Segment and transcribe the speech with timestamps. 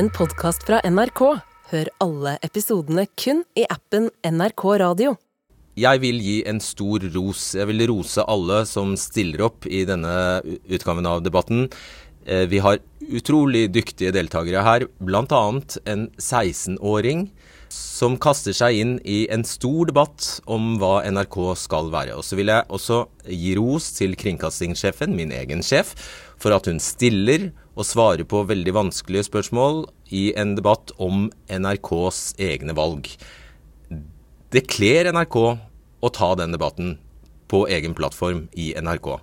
[0.00, 1.20] en podkast fra NRK.
[1.70, 5.10] Hør alle episodene kun i appen NRK Radio.
[5.76, 7.50] Jeg vil gi en stor ros.
[7.58, 10.14] Jeg vil rose alle som stiller opp i denne
[10.72, 11.68] utgaven av debatten.
[12.24, 12.80] Eh, vi har
[13.12, 15.42] utrolig dyktige deltakere her, bl.a.
[15.92, 17.28] en 16-åring
[17.68, 22.16] som kaster seg inn i en stor debatt om hva NRK skal være.
[22.16, 25.92] Og så vil jeg også gi ros til kringkastingssjefen, min egen sjef,
[26.40, 27.50] for at hun stiller
[27.80, 33.08] og svare på veldig vanskelige spørsmål i en debatt om NRKs egne valg.
[34.52, 36.98] Det kler NRK å ta den debatten
[37.50, 39.14] på egen plattform i NRK.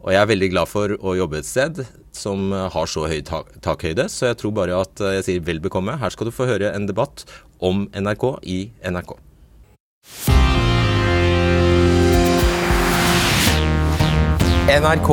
[0.00, 1.82] Og jeg er veldig glad for å jobbe et sted
[2.16, 5.98] som har så høy tak takhøyde, så jeg tror bare at jeg sier vel bekomme.
[6.00, 7.26] Her skal du få høre en debatt
[7.60, 9.18] om NRK i NRK.
[14.68, 15.08] NRK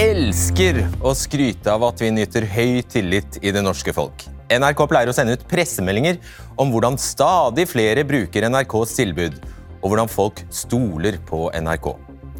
[0.00, 4.22] elsker å skryte av at vi nyter høy tillit i det norske folk.
[4.48, 6.16] NRK pleier å sende ut pressemeldinger
[6.56, 9.36] om hvordan stadig flere bruker NRKs tilbud,
[9.82, 11.90] og hvordan folk stoler på NRK.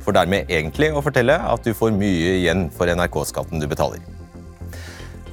[0.00, 4.00] For dermed egentlig å fortelle at du får mye igjen for NRK-skatten du betaler.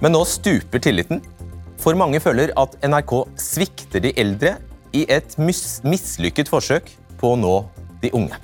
[0.03, 1.23] Men nå stuper tilliten.
[1.79, 4.57] For mange føler at NRK svikter de eldre
[4.91, 7.55] i et mis mislykket forsøk på å nå
[8.03, 8.35] de unge.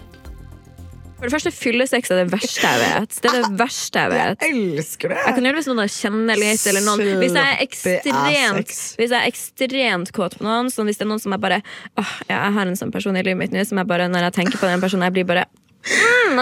[1.22, 3.18] For det første, Fyllesex er det verste jeg vet.
[3.22, 5.18] Det er det verste Jeg vet Jeg elsker det!
[5.22, 9.14] Jeg kan gjøre det hvis noen kjenner litt eller noen Hvis jeg er ekstremt Hvis
[9.14, 11.60] jeg er ekstremt kåt på noen, sånn hvis det er noen som er bare
[12.02, 14.38] åh, Jeg har en sånn person i livet mitt nå som jeg bare, når jeg
[14.40, 15.46] tenker på den personen, jeg blir bare
[15.86, 16.42] mm.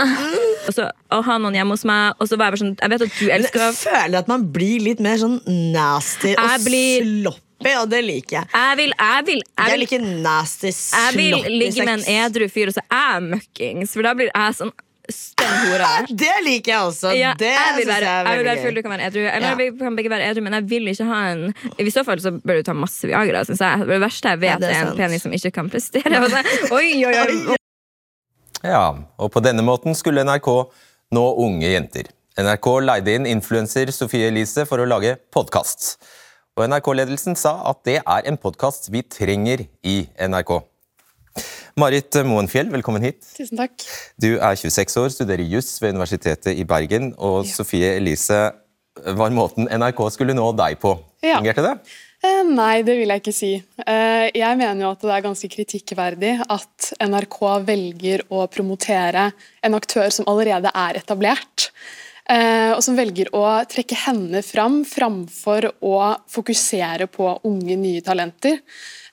[0.70, 2.94] Og så å ha noen hjemme hos meg, og så var jeg bare sånn Jeg
[2.96, 5.40] vet at du elsker Jeg føler at man blir litt mer sånn
[5.76, 8.50] nasty og blir, blir- sloppy, og det liker jeg.
[8.54, 12.68] Jeg vil, jeg vil, jeg Jeg liker nasty, jeg vil ligge med en edru fyr,
[12.72, 14.72] og så er jeg møkkings, for da blir jeg sånn.
[15.10, 17.12] Det liker jeg også.
[17.18, 19.22] Ja, det jeg vil være, jeg er jeg vil være full, du kan være edru.
[19.26, 19.56] Eller Ja.
[19.58, 22.32] vi kan begge være edru, men jeg vil ikke ha en I så fall så
[22.38, 23.42] bør du ta masse Viagra.
[23.44, 23.88] Synes jeg.
[23.90, 26.22] Det verste jeg vet, Ja, det er er en penis som ikke kan prestere.
[26.72, 27.58] Oi, oi, oi.
[28.62, 30.70] Ja, og på denne måten skulle NRK
[31.12, 32.04] nå unge jenter.
[32.38, 35.98] NRK leide inn influenser Sofie Elise for å lage podkast.
[36.60, 40.58] Og NRK-ledelsen sa at det er en podkast vi trenger i NRK.
[41.80, 43.22] Marit Moenfjell, velkommen hit.
[43.38, 43.86] Tusen takk.
[44.20, 47.14] Du er 26 år, studerer juss ved Universitetet i Bergen.
[47.16, 48.42] Og Sofie Elise,
[49.00, 50.98] var måten NRK skulle nå deg på?
[51.24, 51.38] Ja.
[51.38, 51.74] Fungerte det?
[52.28, 53.54] Eh, nei, det vil jeg ikke si.
[53.86, 57.40] Eh, jeg mener jo at det er ganske kritikkverdig at NRK
[57.72, 59.30] velger å promotere
[59.64, 61.70] en aktør som allerede er etablert.
[62.30, 65.98] Eh, Og som velger å trekke henne fram framfor å
[66.30, 68.60] fokusere på unge, nye talenter.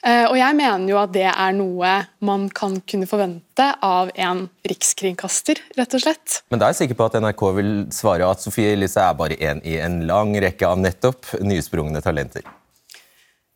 [0.05, 4.45] Eh, Og jeg mener jo at det er noe man kan kunne forvente av en
[4.69, 6.43] rikskringkaster, rett og slett.
[6.51, 9.39] Men da er jeg sikker på at NRK vil svare at Sofie Elise er bare
[9.41, 12.47] én i en lang rekke av nettopp nysprungne talenter.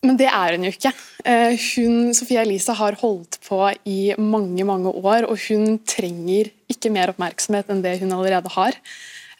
[0.00, 0.94] Men det er hun jo ikke.
[1.28, 6.90] Eh, Hun, Sofie Elise har holdt på i mange mange år, og hun trenger ikke
[6.90, 8.78] mer oppmerksomhet enn det hun allerede har.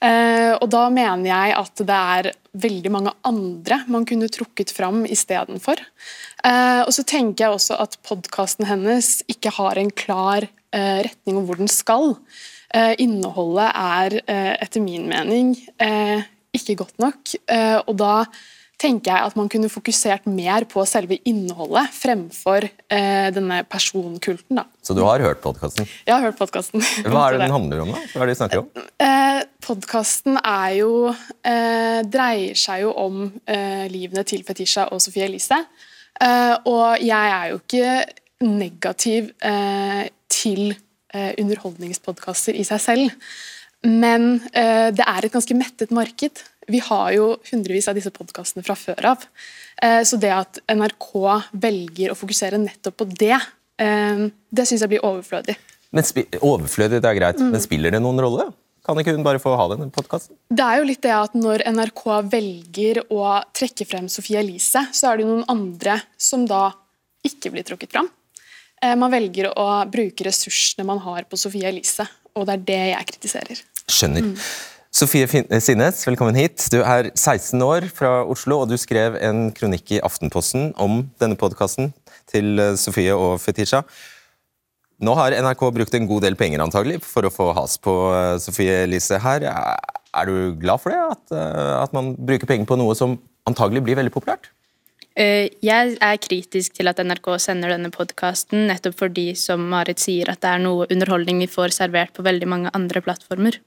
[0.00, 2.30] Eh, Og Da mener jeg at det er
[2.60, 5.76] veldig mange andre man kunne trukket fram istedenfor.
[6.44, 11.36] Eh, Og så tenker jeg også at podkasten hennes ikke har en klar eh, retning
[11.36, 12.16] om hvor den skal.
[13.02, 14.14] Innholdet er
[14.62, 15.56] etter min mening
[16.54, 17.32] ikke godt nok,
[17.88, 18.12] og da
[18.80, 24.56] tenker jeg at man kunne fokusert mer på selve innholdet fremfor eh, denne personkulten.
[24.56, 24.64] Da.
[24.84, 25.88] Så du har hørt podkasten?
[26.06, 26.80] Jeg har hørt podkasten.
[27.10, 27.92] Hva er det den handler om?
[27.92, 28.02] da?
[28.14, 28.86] Hva er det de snakker om?
[29.04, 35.28] Eh, podkasten er jo eh, dreier seg jo om eh, livene til Fetisha og Sofie
[35.28, 35.60] Elise.
[36.20, 37.92] Eh, og jeg er jo ikke
[38.48, 43.28] negativ eh, til eh, underholdningspodkaster i seg selv.
[43.84, 46.42] Men eh, det er et ganske mettet marked.
[46.68, 49.24] Vi har jo hundrevis av disse podkastene fra før av.
[49.82, 51.12] Eh, så det at NRK
[51.52, 53.38] velger å fokusere nettopp på det,
[53.80, 55.56] eh, det syns jeg blir overflødig.
[55.90, 57.50] Men Overflødig, det er greit, Mm.
[57.50, 58.52] men spiller det noen rolle?
[58.86, 60.36] Kan ikke hun bare få ha den podkasten?
[60.50, 65.10] Det er jo litt det at Når NRK velger å trekke frem Sofie Elise, så
[65.12, 66.72] er det jo noen andre som da
[67.24, 68.08] ikke blir trukket frem.
[68.82, 72.06] Eh, Man velger å bruke ressursene man har på Sofie Elise,
[72.36, 73.62] og det er det jeg kritiserer.
[73.88, 74.22] Skjønner.
[74.22, 74.36] Mm.
[74.90, 76.64] Sofie Fin- Sinnes, velkommen hit.
[76.72, 81.38] Du er 16 år fra Oslo, og du skrev en kronikk i Aftenposten om denne
[81.38, 81.92] podkasten
[82.30, 83.84] til eh, Sofie og Fetisha.
[85.00, 88.34] Nå har NRK brukt en god del penger antagelig for å få has på eh,
[88.42, 89.46] Sofie Elise her.
[89.46, 90.98] Er du glad for det?
[91.14, 93.14] At, eh, at man bruker penger på noe som
[93.48, 94.50] antagelig blir veldig populært?
[95.14, 100.34] Eh, Jeg er kritisk til at NRK sender denne podkasten, nettopp fordi, som Marit sier,
[100.34, 103.62] at det er noe underholdning vi får servert på veldig mange andre plattformer.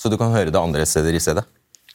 [0.00, 1.44] Så du kan høre det andre steder i stedet?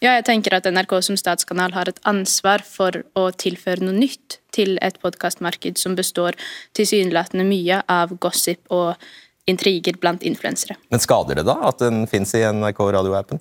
[0.04, 4.40] Ja, jeg tenker at NRK som statskanal har et ansvar for å tilføre noe nytt
[4.56, 6.36] til et podkastmarked som består
[6.76, 9.00] tilsynelatende mye av gossip og
[9.50, 10.76] intriger blant influensere.
[10.92, 13.40] Men skader det da at den fins i NRK radioappen?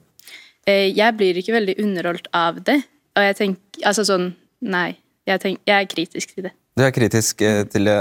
[0.68, 2.78] Eh, jeg blir ikke veldig underholdt av det.
[3.16, 4.30] Og jeg tenker Altså sånn
[4.62, 4.94] Nei.
[5.26, 6.52] Jeg, tenker, jeg er kritisk til det.
[6.78, 7.96] Du er kritisk eh, til det.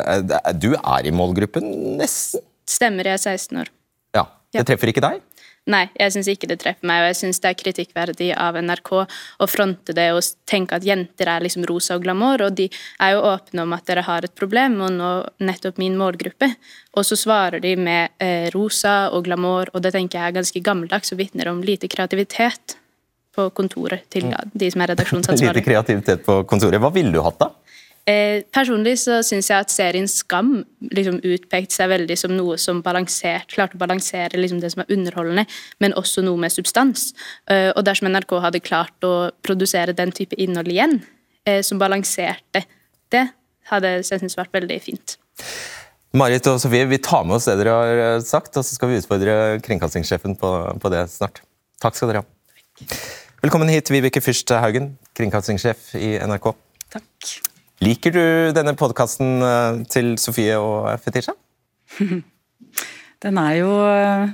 [0.61, 1.65] Du er i målgruppen,
[1.97, 2.43] nesten?
[2.69, 3.71] Stemmer, jeg er 16 år.
[4.15, 4.23] Ja.
[4.53, 5.19] Det treffer ikke deg?
[5.69, 8.89] Nei, jeg syns ikke det treffer meg, og jeg syns det er kritikkverdig av NRK
[8.97, 12.65] å fronte det og tenke at jenter er liksom rosa og glamour, og de
[12.97, 15.11] er jo åpne om at dere har et problem, og nå
[15.45, 16.49] nettopp min målgruppe.
[16.97, 20.63] Og så svarer de med eh, rosa og glamour, og det tenker jeg er ganske
[20.65, 22.79] gammeldags og vitner om lite kreativitet
[23.31, 24.51] på kontoret til Mm.
[24.53, 26.81] de som er Lite kreativitet på kontoret.
[26.81, 27.51] Hva ville du hatt, da?
[28.09, 32.79] Eh, personlig så syns jeg at serien Skam liksom utpekte seg veldig som noe som
[32.81, 35.45] klarte å balansere liksom det som er underholdende,
[35.79, 37.13] men også noe med substans.
[37.49, 41.01] Eh, og dersom NRK hadde klart å produsere den type innhold igjen,
[41.45, 42.65] eh, som balanserte
[43.11, 43.27] det,
[43.69, 45.17] hadde jeg syntes vært veldig fint.
[46.17, 48.89] Marit og Sofie, vi tar med oss det dere har eh, sagt, og så skal
[48.89, 50.49] vi utfordre kringkastingssjefen på,
[50.81, 51.43] på det snart.
[51.79, 52.97] Takk skal dere ha.
[53.45, 56.51] Velkommen hit, Vibeke Fyrst Haugen, kringkastingssjef i NRK.
[56.97, 57.50] Takk.
[57.81, 58.23] Liker du
[58.53, 59.41] denne podkasten
[59.89, 61.33] til Sofie og Fetisha?
[63.21, 64.31] Den er jo eh,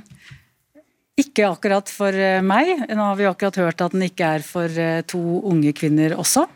[1.20, 2.70] ikke akkurat for eh, meg.
[2.88, 6.46] Nå har vi akkurat hørt at den ikke er for eh, to unge kvinner også.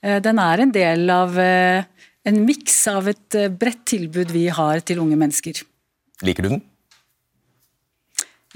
[0.00, 1.84] Eh, Den er en del av eh,
[2.26, 5.60] en miks av et eh, bredt tilbud vi har til unge mennesker.
[6.24, 6.64] Liker du den?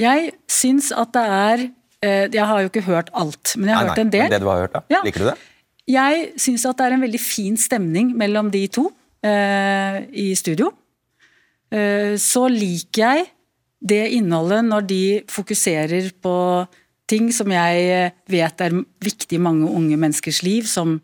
[0.01, 1.67] Jeg syns at det er
[2.01, 4.25] eh, Jeg har jo ikke hørt alt, men jeg har Nei, hørt en del.
[4.29, 4.85] men Det du har hørt, da?
[4.97, 5.03] Ja.
[5.05, 5.37] Liker du det?
[5.91, 8.87] Jeg syns at det er en veldig fin stemning mellom de to
[9.27, 10.71] eh, i studio.
[11.71, 13.27] Eh, så liker jeg
[13.81, 16.35] det innholdet når de fokuserer på
[17.11, 20.99] ting som jeg eh, vet er viktig i mange unge menneskers liv, som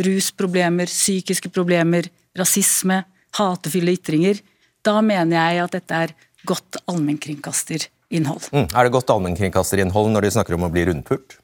[0.00, 2.08] rusproblemer, psykiske problemer,
[2.38, 3.02] rasisme,
[3.36, 4.40] hatefulle ytringer.
[4.82, 6.14] Da mener jeg at dette er
[6.48, 8.48] godt allmennkringkasterinnhold.
[8.50, 8.66] Mm.
[8.72, 11.38] Er det godt allmennkringkasterinnhold når de snakker om å bli rundpult?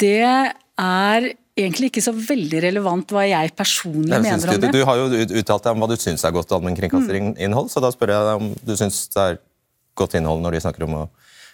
[0.00, 4.72] Det er egentlig ikke så veldig relevant hva jeg personlig Nei, mener om det.
[4.74, 8.12] du har jo uttalt deg om hva du syns er godt allmennkringkasterinnhold, så da spør
[8.12, 9.38] jeg deg om du syns det er
[9.96, 11.06] godt innhold når de snakker om å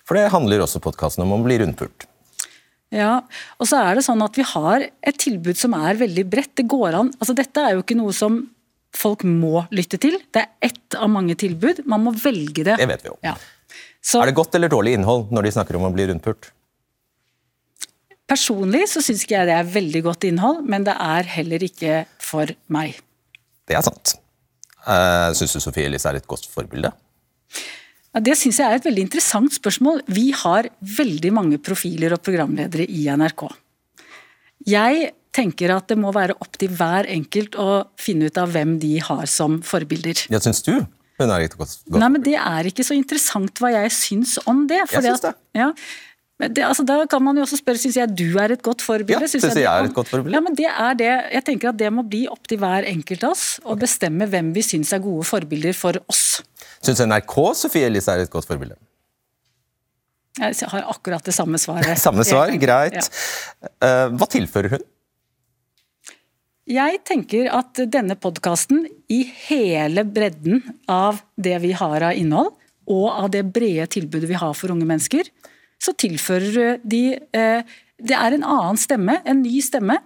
[0.03, 2.09] For det handler også podkasten om å bli rundpult.
[2.93, 3.23] Ja,
[3.63, 6.57] og så er det sånn at vi har et tilbud som er veldig bredt.
[6.59, 8.43] Det går an, altså Dette er jo ikke noe som
[8.93, 10.19] folk må lytte til.
[10.35, 11.87] Det er ett av mange tilbud.
[11.89, 12.77] Man må velge det.
[12.83, 13.17] Det vet vi jo.
[13.25, 13.37] Ja.
[14.03, 16.51] Så Er det godt eller dårlig innhold når de snakker om å bli rundpult?
[18.31, 22.03] Personlig så syns ikke jeg det er veldig godt innhold, men det er heller ikke
[22.23, 22.97] for meg.
[23.69, 24.15] Det er sant.
[24.83, 26.91] Uh, syns du Sofie Elise er et godt forbilde?
[28.13, 30.03] Ja, det syns jeg er et veldig interessant spørsmål.
[30.13, 33.47] Vi har veldig mange profiler og programledere i NRK.
[34.69, 38.77] Jeg tenker at det må være opp til hver enkelt å finne ut av hvem
[38.83, 40.27] de har som forbilder.
[40.33, 40.75] Ja, syns du
[41.21, 44.39] hun er et godt, godt Nei, men Det er ikke så interessant hva jeg syns
[44.49, 44.81] om det.
[44.91, 45.73] fordi syns at- Ja,
[46.51, 49.15] det, altså, da kan man jo også spørre syns jeg du er et godt forbilde.
[49.15, 50.35] Ja, synes jeg jeg er et godt forbilde.
[50.35, 51.11] Ja, men det er det.
[51.37, 54.51] Jeg tenker at det må bli opp til hver enkelt av oss å bestemme hvem
[54.57, 56.41] vi syns er gode forbilder for oss.
[56.83, 58.75] Syns NRK Sofie Elise er et godt forbilde?
[60.41, 61.99] Jeg har akkurat det samme svaret.
[62.07, 62.97] Samme svar, greit.
[62.97, 63.71] Ja.
[63.85, 64.89] Eh, hva tilfører hun?
[66.73, 72.55] Jeg tenker at denne podkasten, i hele bredden av det vi har av innhold,
[72.89, 75.29] og av det brede tilbudet vi har for unge mennesker,
[75.83, 77.63] så tilfører de eh,
[78.03, 79.99] Det er en annen stemme, en ny stemme.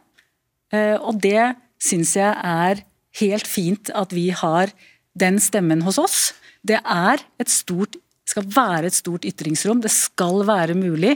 [0.73, 2.83] Eh, og det syns jeg er
[3.21, 4.73] helt fint at vi har
[5.17, 6.19] den stemmen hos oss.
[6.67, 9.81] Det er et stort skal være et stort ytringsrom.
[9.81, 11.13] Det skal være mulig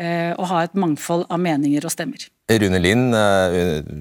[0.00, 2.24] eh, å ha et mangfold av meninger og stemmer.
[2.48, 3.12] Rune Lind,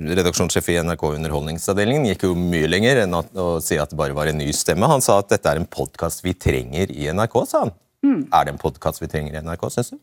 [0.07, 4.31] redaksjonssjef i NRK Underholdningsavdelingen, gikk jo mye lenger enn å si at det bare var
[4.31, 4.87] en ny stemme.
[4.87, 7.75] Han sa at dette er en podkast vi trenger i NRK, sa han.
[8.05, 9.99] Er det en podkast vi trenger i NRK, syns du?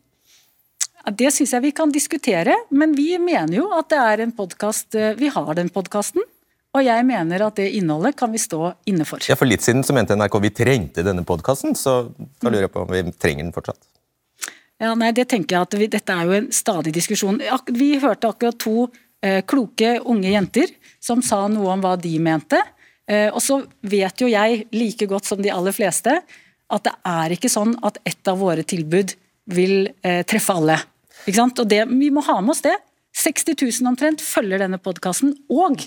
[1.05, 4.33] Ja, Det syns jeg vi kan diskutere, men vi mener jo at det er en
[4.35, 6.23] podkast Vi har den podkasten,
[6.75, 9.23] og jeg mener at det innholdet kan vi stå inne for.
[9.23, 12.11] Ja, For litt siden så mente NRK vi trengte denne podkasten, så
[12.41, 13.79] da lurer jeg på om vi trenger den fortsatt.
[14.81, 17.39] Ja, nei, det tenker jeg at vi, Dette er jo en stadig diskusjon.
[17.71, 18.89] Vi hørte akkurat to
[19.23, 22.59] eh, kloke unge jenter som sa noe om hva de mente.
[23.07, 26.17] Eh, og så vet jo jeg, like godt som de aller fleste,
[26.73, 29.13] at det er ikke sånn at ett av våre tilbud
[29.53, 30.79] vil eh, treffe alle.
[31.25, 31.61] Ikke sant?
[31.61, 32.75] Og det, Vi må ha med oss det.
[33.15, 35.85] 60 000 omtrent følger denne podkasten, og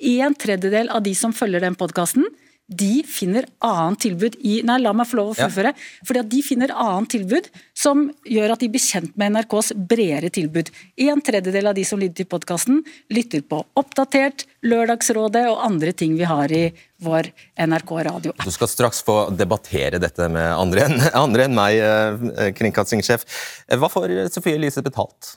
[0.00, 2.24] en tredjedel av de som følger den podkasten,
[2.66, 5.74] de finner annet tilbud i Nei, la meg få lov å fullføre.
[6.08, 10.30] Fordi at de finner annet tilbud som gjør at de blir kjent med NRKs bredere
[10.32, 10.70] tilbud.
[11.04, 12.80] En tredjedel av de som lytter til podkasten,
[13.12, 16.64] lytter på Oppdatert, Lørdagsrådet og andre ting vi har i
[17.04, 17.28] vår
[17.68, 18.32] NRK radio.
[18.40, 23.28] Du skal straks få debattere dette med andre enn, andre enn meg, eh, kringkastingssjef.
[23.68, 25.34] Eh, Hva får Sofie Elise betalt?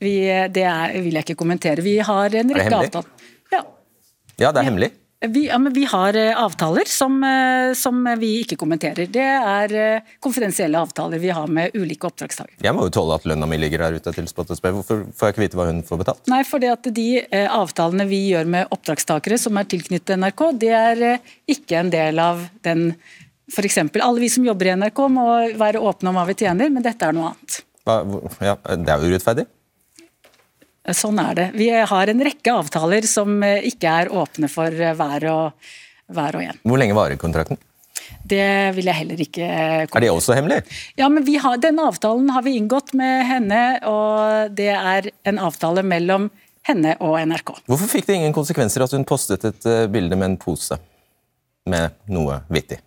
[0.00, 0.18] Vi,
[0.50, 1.84] det er, vil jeg ikke kommentere.
[1.84, 3.26] Vi har en rekke avtaler.
[3.52, 3.62] Ja,
[4.40, 4.90] Ja, det er hemmelig.
[5.28, 9.08] Vi, ja, men vi har eh, avtaler som, eh, som vi ikke kommenterer.
[9.12, 12.58] Det er eh, konfidensielle avtaler vi har med ulike oppdragstakere.
[12.64, 14.72] Jeg må jo tåle at lønna mi ligger her ute til spott og spe.
[14.76, 16.24] Hvorfor får jeg ikke vite hva hun får betalt?
[16.32, 17.08] Nei, for det at de
[17.46, 21.06] avtalene vi gjør med oppdragstakere som er tilknyttet NRK, det er
[21.50, 22.90] ikke en del av den
[23.46, 25.26] eksempel, Alle vi som jobber i NRK må
[25.58, 27.60] være åpne om hva vi tjener, men dette er noe annet.
[27.86, 28.00] Hva,
[28.42, 29.46] ja, det er urettferdig.
[30.86, 31.46] Eh, Sånn er det.
[31.58, 35.72] Vi har en rekke avtaler som eh, ikke er åpne for eh, hver og,
[36.14, 36.60] hver og en.
[36.62, 37.60] Hvor lenge varer kontrakten?
[38.26, 39.46] Det vil jeg heller ikke
[39.90, 39.98] komme.
[39.98, 40.60] Er det også hemmelig?
[40.98, 45.40] Ja, men vi har, Denne avtalen har vi inngått med henne, og det er en
[45.42, 46.28] avtale mellom
[46.66, 47.54] henne og NRK.
[47.70, 50.78] Hvorfor fikk det ingen konsekvenser at hun postet et eh, bilde med en pose
[51.70, 52.80] med noe vittig?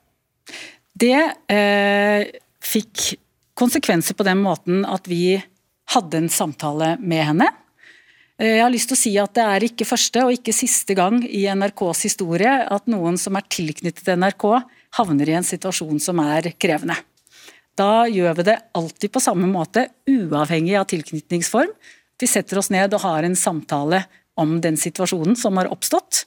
[1.00, 1.16] Det
[1.52, 2.28] eh,
[2.64, 3.14] fikk
[3.60, 5.40] konsekvenser på den måten at vi
[5.94, 7.48] hadde en samtale med henne.
[8.40, 10.96] Eh, Jeg har lyst til å si at det er ikke første og ikke siste
[10.96, 14.46] gang i NRKs historie at noen som er tilknyttet NRK,
[14.96, 16.96] havner i en situasjon som er krevende.
[17.76, 21.72] Da gjør vi det alltid på samme måte, uavhengig av tilknytningsform.
[22.20, 24.06] Vi setter oss ned og har en samtale
[24.40, 26.26] om den situasjonen som har oppstått.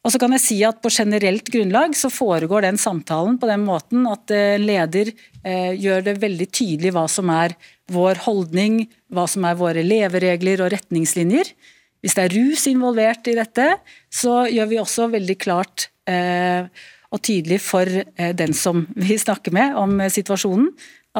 [0.00, 3.64] Og så kan jeg si at På generelt grunnlag så foregår den samtalen på den
[3.66, 5.12] måten at eh, leder
[5.44, 7.56] eh, gjør det veldig tydelig hva som er
[7.90, 11.52] vår holdning, hva som er våre leveregler og retningslinjer.
[12.00, 13.66] Hvis det er rus involvert i dette,
[14.08, 16.64] så gjør vi også veldig klart eh,
[17.10, 20.70] og tydelig for eh, den som vi snakker med om eh, situasjonen,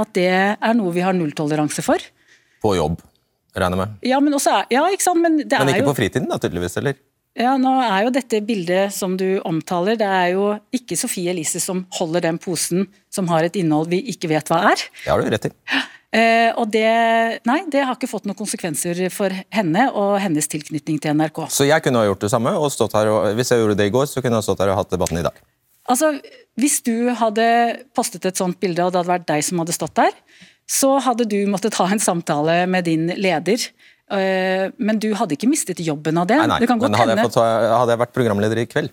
[0.00, 2.00] at det er noe vi har nulltoleranse for.
[2.62, 3.00] På jobb,
[3.58, 4.00] regner jeg med.
[4.06, 5.20] Ja, men, også er, ja, ikke sant?
[5.20, 6.78] men det Men ikke jo på fritiden, da, tydeligvis?
[6.80, 6.98] eller?
[7.38, 11.62] ja, nå er jo dette bildet som du omtaler, det er jo ikke Sofie Elise
[11.62, 14.82] som holder den posen som har et innhold vi ikke vet hva er.
[15.04, 15.54] Det har du rett i.
[16.10, 16.86] Eh, og det,
[17.46, 21.44] nei, det har ikke fått noen konsekvenser for henne og hennes tilknytning til NRK.
[21.54, 23.86] Så jeg kunne ha gjort det samme, og stått her, og hvis jeg gjorde det
[23.90, 25.38] i går, så kunne jeg stått her og hatt debatten i dag.
[25.90, 26.14] Altså,
[26.60, 27.44] Hvis du hadde
[27.96, 30.10] postet et sånt bilde, og det hadde vært deg som hadde stått der,
[30.70, 33.62] så hadde du måttet ha en samtale med din leder.
[34.10, 36.38] Eh, Men du hadde ikke mistet jobben av det.
[36.40, 38.90] Nei, nei, det men hadde jeg, fått, hadde jeg vært programleder i kveld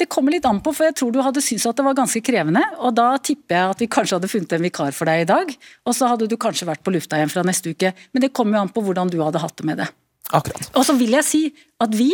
[0.00, 2.22] Det kommer litt an på, for jeg tror du hadde syntes at det var ganske
[2.24, 2.62] krevende.
[2.80, 5.52] Og da tipper jeg at vi kanskje hadde funnet en vikar for deg i dag.
[5.84, 7.92] Og så hadde du kanskje vært på lufta igjen fra neste uke.
[8.16, 9.90] Men det kommer jo an på hvordan du hadde hatt det med det.
[10.34, 10.72] Akkurat.
[10.74, 11.42] Og så vil jeg si
[11.84, 12.10] at vi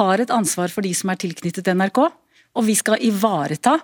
[0.00, 2.02] har et ansvar for de som er tilknyttet NRK.
[2.54, 3.78] Og vi skal ivareta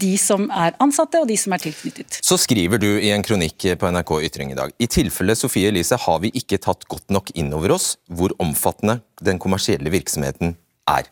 [0.00, 2.20] de som er ansatte, og de som er tilknyttet.
[2.24, 5.98] Så skriver du i en kronikk på NRK Ytring i dag i tilfelle Sofie Elise
[6.06, 10.56] har vi ikke tatt godt nok inn over oss hvor omfattende den kommersielle virksomheten
[10.90, 11.08] er.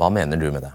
[0.00, 0.72] Hva mener du med det?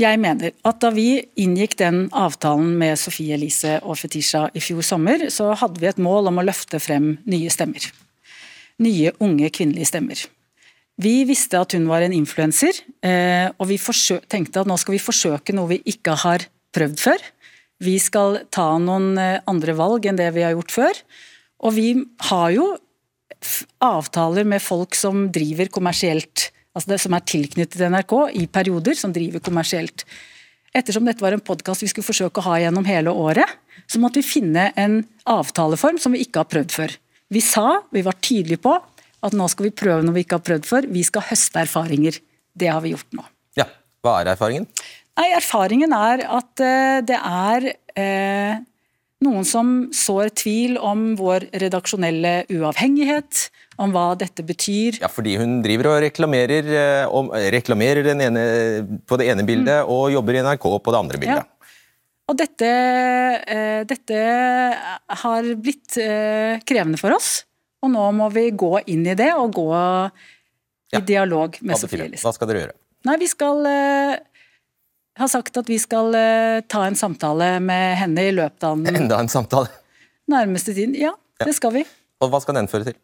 [0.00, 4.82] Jeg mener at da vi inngikk den avtalen med Sofie Elise og Fetisha i fjor
[4.82, 7.86] sommer, så hadde vi et mål om å løfte frem nye stemmer.
[8.82, 10.24] Nye, unge kvinnelige stemmer.
[11.00, 13.78] Vi visste at hun var en influenser, eh, og vi
[14.30, 17.24] tenkte at nå skal vi forsøke noe vi ikke har prøvd før.
[17.82, 21.00] Vi skal ta noen eh, andre valg enn det vi har gjort før.
[21.66, 21.88] Og vi
[22.30, 22.68] har jo
[23.84, 29.12] avtaler med folk som driver kommersielt, altså det som er tilknyttet NRK i perioder, som
[29.12, 30.06] driver kommersielt.
[30.74, 33.50] Ettersom dette var en podkast vi skulle forsøke å ha gjennom hele året,
[33.90, 36.94] så måtte vi finne en avtaleform som vi ikke har prøvd før.
[37.34, 38.74] Vi sa, vi var tydelige på,
[39.24, 40.90] at nå skal vi prøve noe vi ikke har prøvd før.
[40.92, 42.20] Vi skal høste erfaringer.
[42.54, 43.24] Det har vi gjort nå.
[43.58, 43.68] Ja,
[44.04, 44.68] Hva er erfaringen?
[45.14, 48.62] Nei, Erfaringen er at eh, det er eh,
[49.24, 53.46] noen som sår tvil om vår redaksjonelle uavhengighet,
[53.80, 55.00] om hva dette betyr.
[55.02, 58.44] Ja, Fordi hun driver og reklamerer, eh, om, reklamerer den ene,
[59.06, 61.42] på det ene bildet og jobber i NRK på det andre bildet.
[61.42, 61.50] Ja.
[62.24, 62.68] Og dette,
[63.46, 64.20] eh, dette
[65.22, 67.42] har blitt eh, krevende for oss,
[67.84, 71.00] og nå må vi gå inn i det og gå i Ja.
[71.02, 72.04] dialog med Sofie?
[72.06, 72.22] Elise.
[72.24, 72.74] Hva skal dere gjøre?
[73.04, 74.14] Nei, vi skal uh,
[75.20, 79.02] har sagt at vi skal uh, ta en samtale med henne i løpet av den
[79.04, 79.68] Enda en samtale.
[80.30, 80.94] nærmeste tiden.
[80.96, 81.12] Ja,
[81.44, 81.84] det skal vi.
[82.22, 82.96] Og hva skal den føre til?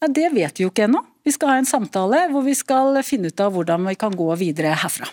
[0.00, 1.02] Nei, det vet vi jo ikke ennå.
[1.26, 4.28] Vi skal ha en samtale hvor vi skal finne ut av hvordan vi kan gå
[4.40, 5.10] videre herfra.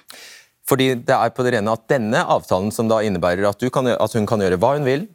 [0.68, 3.88] Fordi det er på det rene at denne avtalen som da innebærer at, du kan,
[3.88, 5.06] at hun kan gjøre hva hun vil,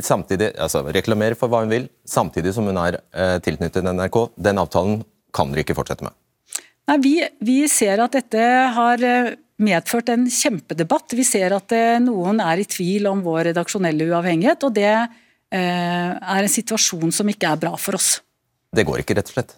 [0.00, 4.60] samtidig, altså reklamere for hva hun vil, samtidig som hun er eh, tilknyttet NRK, den
[4.62, 5.02] avtalen
[5.34, 6.16] kan dere ikke fortsette med.
[6.88, 8.46] Nei, vi, vi ser at dette
[8.76, 11.14] har eh, medført en kjempedebatt.
[11.16, 16.10] Vi ser at eh, noen er i tvil om vår redaksjonelle uavhengighet, og det eh,
[16.10, 18.16] er en situasjon som ikke er bra for oss.
[18.72, 19.56] Det går ikke, rett og slett.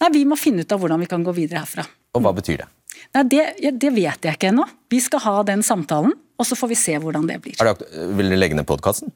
[0.00, 1.84] Nei, Vi må finne ut av hvordan vi kan gå videre herfra.
[2.16, 2.68] Og hva betyr det?
[3.14, 3.44] Nei, Det,
[3.78, 4.66] det vet jeg ikke ennå.
[4.90, 7.58] Vi skal ha den samtalen, og så får vi se hvordan det blir.
[7.60, 9.12] Det, vil dere legge ned podkasten?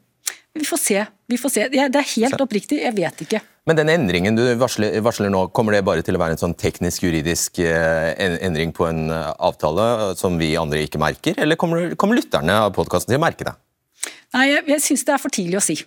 [0.54, 1.00] Vi får se.
[1.26, 1.66] Vi får se.
[1.72, 3.40] Det er helt oppriktig, jeg vet ikke.
[3.66, 6.54] Men den endringen du varsler, varsler nå, kommer det bare til å være en sånn
[6.60, 8.12] teknisk-juridisk eh,
[8.44, 12.58] endring på en eh, avtale eh, som vi andre ikke merker, eller kommer, kommer lytterne
[12.66, 13.54] av podkasten til å merke det?
[14.36, 15.78] Nei, Jeg, jeg syns det er for tidlig å si.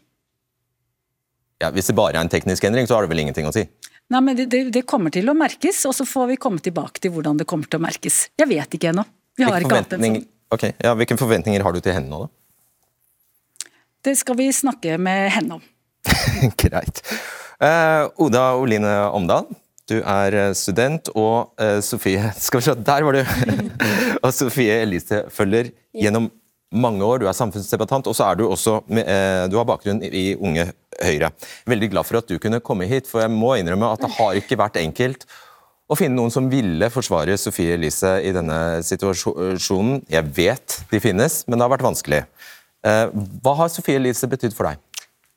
[1.61, 3.67] Ja, Hvis det bare er en teknisk endring, så har det vel ingenting å si?
[4.09, 7.03] Nei, men det, det, det kommer til å merkes, og så får vi komme tilbake
[7.03, 8.25] til hvordan det kommer til å merkes.
[8.39, 9.05] Jeg vet ikke ennå.
[9.37, 10.25] Vi har ikke hatt en sånn.
[10.47, 12.31] Ok, ja, Hvilke forventninger har du til henne nå, da?
[14.05, 15.63] Det skal vi snakke med henne om.
[16.61, 17.01] Greit.
[17.57, 19.47] Uh, Oda Oline Omdal,
[19.87, 23.21] du er eh, student, og uh, Sofie Skal vi se, der var du!
[24.23, 26.27] og Sofie Elise følger gjennom
[26.75, 27.21] mange år.
[27.21, 30.67] Du er samfunnsdebattant, og så er du også med, eh, du har bakgrunn i Unge
[30.99, 31.31] Høyre.
[31.69, 34.39] Veldig glad for at du kunne komme hit, for jeg må innrømme at det har
[34.39, 35.23] ikke vært enkelt
[35.87, 40.01] å finne noen som ville forsvare Sofie Elise i denne situasjonen.
[40.11, 42.25] Jeg vet de finnes, men det har vært vanskelig.
[42.85, 43.07] Eh,
[43.43, 44.83] Hva har Sofie Elise betydd for deg?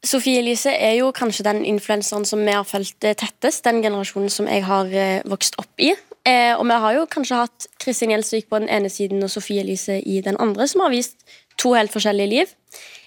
[0.06, 4.32] Sofie Elise er jo kanskje den influenseren som vi har fulgt eh, tettest, den generasjonen
[4.32, 5.92] som jeg har eh, vokst opp i.
[6.30, 9.96] Og vi har jo kanskje hatt Kristin Gjelsvik på den ene siden og Sofie Elise
[10.04, 11.24] i den andre, som har vist
[11.58, 12.52] to helt forskjellige liv.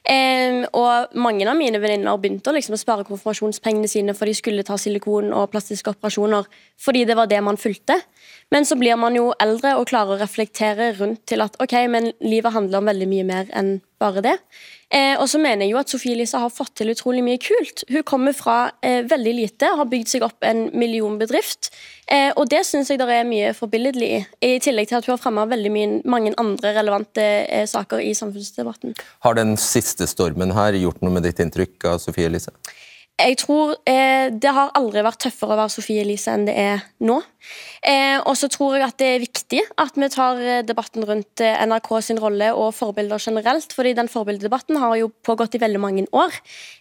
[0.03, 4.65] Eh, og mange av mine venninner begynte å liksom spare konfirmasjonspengene sine for de skulle
[4.67, 6.49] ta silikon og plastiske operasjoner
[6.83, 8.01] fordi det var det man fulgte.
[8.53, 12.11] Men så blir man jo eldre og klarer å reflektere rundt til at ok, men
[12.21, 14.35] livet handler om veldig mye mer enn bare det.
[14.93, 17.81] Eh, og så mener jeg jo at Sofie Elise har fått til utrolig mye kult.
[17.89, 21.71] Hun kommer fra eh, veldig lite, har bygd seg opp en millionbedrift.
[22.05, 24.21] Eh, og det syns jeg det er mye forbilledlig i.
[24.45, 28.13] I tillegg til at hun har fremma veldig mye, mange andre relevante eh, saker i
[28.19, 28.93] samfunnsdebatten.
[29.25, 32.53] Har den siste stormen her gjort noe med ditt inntrykk av Sofie Elise?
[33.23, 36.81] Jeg tror eh, Det har aldri vært tøffere å være Sofie Elise enn det er
[37.07, 37.21] nå.
[37.83, 41.43] Eh, og så tror jeg at det er viktig at vi tar eh, debatten rundt
[41.43, 43.73] eh, NRK sin rolle og forbilder generelt.
[43.75, 46.35] fordi den forbildedebatten har jo pågått i veldig mange år.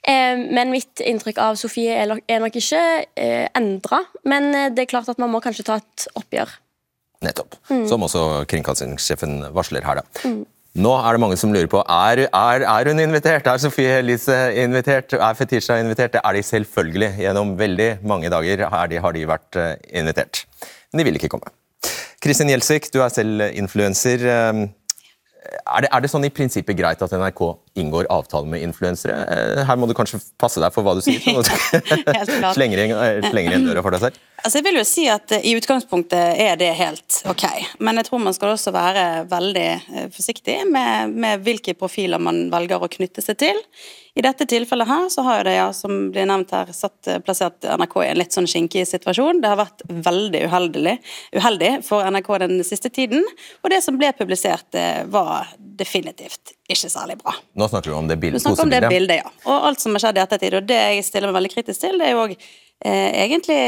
[0.07, 2.83] Eh, men mitt inntrykk av Sofie er, nok- er nok ikke
[3.17, 4.03] eh, endra.
[4.25, 6.59] Men eh, det er klart at man må kanskje ta et oppgjør.
[7.23, 7.55] Nettopp.
[7.87, 10.23] Som også kringkastingssjefen varsler her, da.
[10.73, 13.45] Nå er det mange som lurer på er, er, er hun invitert.
[13.47, 15.13] Er Sofie Elise invitert?
[15.13, 16.15] Er Fetisha invitert?
[16.15, 17.11] Det er de selvfølgelig.
[17.21, 20.47] Gjennom veldig mange dager er de, har de vært eh, invitert.
[20.93, 21.53] Men de vil ikke komme.
[22.25, 24.25] Kristin Gjelsvik, du er selv influenser.
[24.25, 24.63] Eh,
[25.69, 27.41] Er er det sånn i prinsippet greit at NRK
[27.75, 29.17] inngår avtale med influensere?
[29.25, 32.85] Eh, Her må du kanskje passe deg for hva du sier, sånn at du slenger
[32.85, 34.21] inn, eh, døra for deg selv.
[34.43, 37.47] Altså jeg vil jo si at eh, I utgangspunktet er det helt ok,
[37.81, 39.67] men jeg tror man skal også være veldig
[40.13, 43.61] forsiktig med, med hvilke profiler man velger å knytte seg til.
[44.13, 47.95] I dette tilfellet her så har det, ja, som blir nevnt her, satt, plassert NRK
[48.03, 49.41] i en litt sånn skinkig situasjon.
[49.41, 50.97] Det har vært veldig uheldig,
[51.39, 53.25] uheldig for NRK den siste tiden,
[53.63, 54.69] og det som ble publisert,
[55.09, 57.37] var definitivt ikke særlig bra.
[57.59, 59.33] Nå snakker du om det bildet, snakker om det bildet, ja.
[59.47, 60.59] Og alt som har skjedd i ettertid.
[60.59, 62.35] Og det jeg stiller meg veldig kritisk til, det er jo òg
[62.85, 63.59] eh, egentlig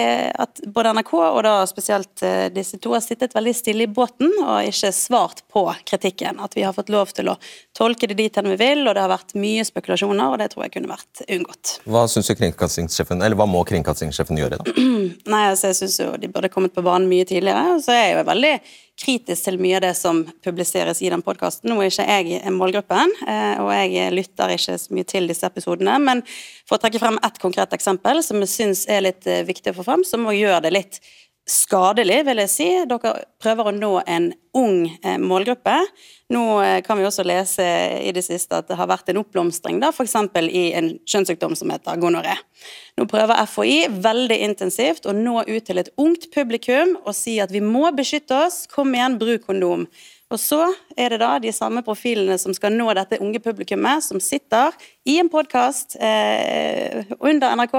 [0.44, 4.30] at både NRK og da spesielt eh, disse to har sittet veldig stille i båten
[4.42, 6.40] og ikke svart på kritikken.
[6.44, 7.36] At vi har fått lov til å
[7.76, 10.66] tolke det dit hen vi vil, og det har vært mye spekulasjoner, og det tror
[10.66, 11.76] jeg kunne vært unngått.
[11.90, 14.74] Hva synes du kringkastingssjefen, eller hva må kringkastingssjefen gjøre da?
[15.34, 17.76] Nei, altså jeg synes jo de burde kommet på banen mye tidligere.
[17.76, 18.54] Og så er jeg jo veldig
[19.00, 21.70] kritisk til mye av det som publiseres i den podkasten.
[21.70, 25.96] Nå er ikke jeg målgruppen, eh, og jeg lytter ikke så mye til disse episodene.
[25.98, 26.22] Men
[26.68, 29.78] for å trekke frem ett konkret eksempel som jeg syns er litt eh, viktig å
[29.80, 31.00] få frem, som må gjøre det litt
[31.48, 32.66] skadelig, vil jeg si.
[32.88, 35.74] Dere prøver å nå en ung eh, målgruppe.
[36.32, 37.66] Nå eh, kan vi også lese
[38.00, 40.16] i det siste at det har vært en oppblomstring, da, f.eks.
[40.48, 42.38] i en kjønnssykdom som heter gonoré.
[42.96, 47.52] Nå prøver FHI veldig intensivt å nå ut til et ungt publikum og si at
[47.52, 49.88] vi må beskytte oss, kom igjen, bruk kondom.
[50.34, 50.64] Og så
[50.98, 54.74] er det da de samme profilene som skal nå dette unge publikummet, som sitter
[55.06, 57.76] i en podkast eh, under NRK,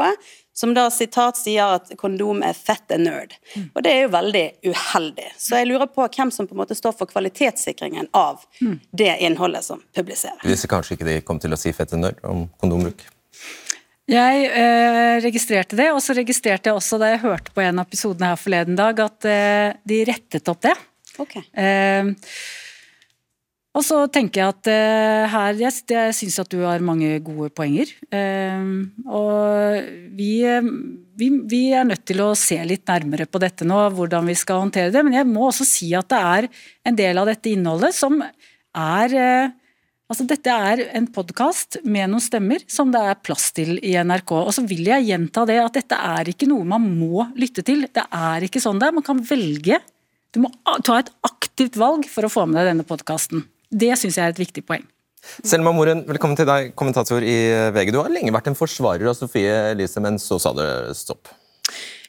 [0.56, 3.36] som da sitat sier at kondom er fett and nerd.
[3.74, 5.28] Og det er jo veldig uheldig.
[5.36, 8.48] Så jeg lurer på hvem som på en måte står for kvalitetssikringen av
[8.96, 10.40] det innholdet som publiseres.
[10.46, 13.04] Du visste kanskje ikke de kom til å si fett and nerd om kondombruk?
[14.08, 17.88] Jeg eh, registrerte det, og så registrerte jeg også da jeg hørte på en av
[17.90, 20.76] episodene her forleden dag, at eh, de rettet opp det.
[21.22, 21.40] Ok.
[21.54, 22.14] Eh,
[23.76, 27.50] og så tenker jeg at eh, her Jeg, jeg syns at du har mange gode
[27.56, 27.92] poenger.
[28.08, 28.64] Eh,
[29.04, 30.72] og vi, eh,
[31.20, 34.64] vi, vi, er nødt til å se litt nærmere på dette nå, hvordan vi skal
[34.64, 35.04] håndtere det.
[35.04, 36.50] Men jeg må også si at det er
[36.88, 39.62] en del av dette innholdet som er eh,
[40.06, 44.36] Altså, dette er en podkast med noen stemmer som det er plass til i NRK.
[44.38, 47.88] Og så vil jeg gjenta det at dette er ikke noe man må lytte til.
[47.90, 48.94] Det er ikke sånn det er.
[49.00, 49.80] Man kan velge.
[50.36, 50.52] Du må
[50.84, 53.46] ta et aktivt valg for å få med deg denne podkasten.
[53.72, 54.84] Det syns jeg er et viktig poeng.
[55.48, 57.38] Selma Moren, velkommen til deg, kommentator i
[57.74, 57.94] VG.
[57.96, 60.68] Du har lenge vært en forsvarer av Sofie Elise, men så sa det
[61.00, 61.32] stopp.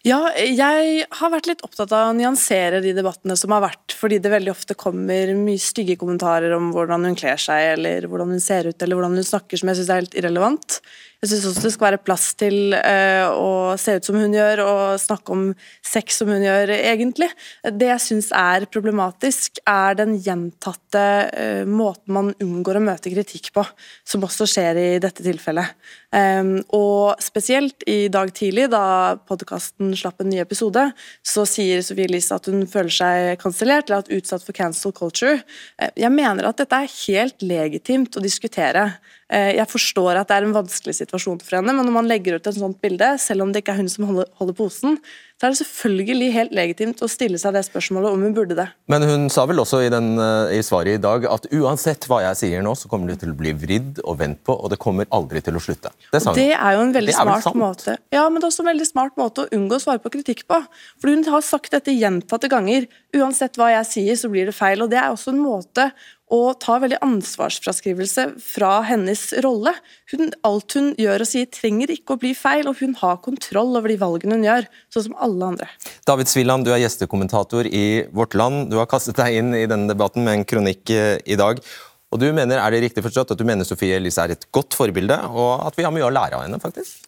[0.07, 4.19] Ja, jeg har vært litt opptatt av å nyansere de debattene som har vært, fordi
[4.23, 8.43] det veldig ofte kommer mye stygge kommentarer om hvordan hun kler seg, eller hvordan hun
[8.43, 10.81] ser ut, eller hvordan hun snakker, som jeg syns er helt irrelevant.
[11.23, 13.51] Jeg syns også det skal være plass til uh, å
[13.81, 15.47] se ut som hun gjør, og snakke om
[15.81, 17.31] sex som hun gjør, egentlig.
[17.65, 23.49] Det jeg syns er problematisk, er den gjentatte uh, måten man unngår å møte kritikk
[23.57, 23.65] på,
[24.05, 25.73] som også skjer i dette tilfellet.
[26.15, 30.85] Um, og spesielt i dag tidlig, da podkasten slapp en ny episode,
[31.27, 35.41] så sier Sofie Elise at hun føler seg kansellert eller at utsatt for cancel culture.
[35.81, 38.93] Uh, jeg mener at dette er helt legitimt å diskutere.
[39.27, 42.37] Eh, jeg forstår at det er en vanskelig situasjon for henne, men når man legger
[42.37, 45.01] ut et sånt bilde, selv om det ikke er hun som holder posen,
[45.37, 48.65] så er det selvfølgelig helt legitimt å stille seg det spørsmålet om hun burde det.
[48.89, 52.23] Men hun sa vel også i, den, eh, i svaret i dag at uansett hva
[52.25, 54.81] jeg sier nå, så kommer det til å bli vridd og vendt på, og det
[54.81, 55.93] kommer aldri til å slutte.
[56.09, 58.89] Det, det er jo en veldig smart måte Ja, men det er også en veldig
[58.89, 60.63] smart måte å unngå å svare på kritikk på.
[61.03, 62.89] For hun har sagt dette gjentatte ganger.
[63.17, 64.81] Uansett hva jeg sier, så blir det feil.
[64.85, 65.91] Og det er også en måte
[66.35, 69.73] og tar veldig ansvarsfraskrivelse fra hennes rolle.
[70.11, 73.79] Hun, alt hun gjør og sier trenger ikke å bli feil, og hun har kontroll
[73.79, 75.71] over de valgene hun gjør, sånn som alle andre.
[76.09, 77.87] David Svilland, du er gjestekommentator i
[78.17, 78.73] Vårt Land.
[78.73, 81.63] Du har kastet deg inn i denne debatten med en kronikk eh, i dag.
[82.11, 84.75] Og du mener, Er det riktig forstått at du mener Sofie Elise er et godt
[84.75, 86.59] forbilde, og at vi har mye å lære av henne?
[86.63, 87.06] faktisk?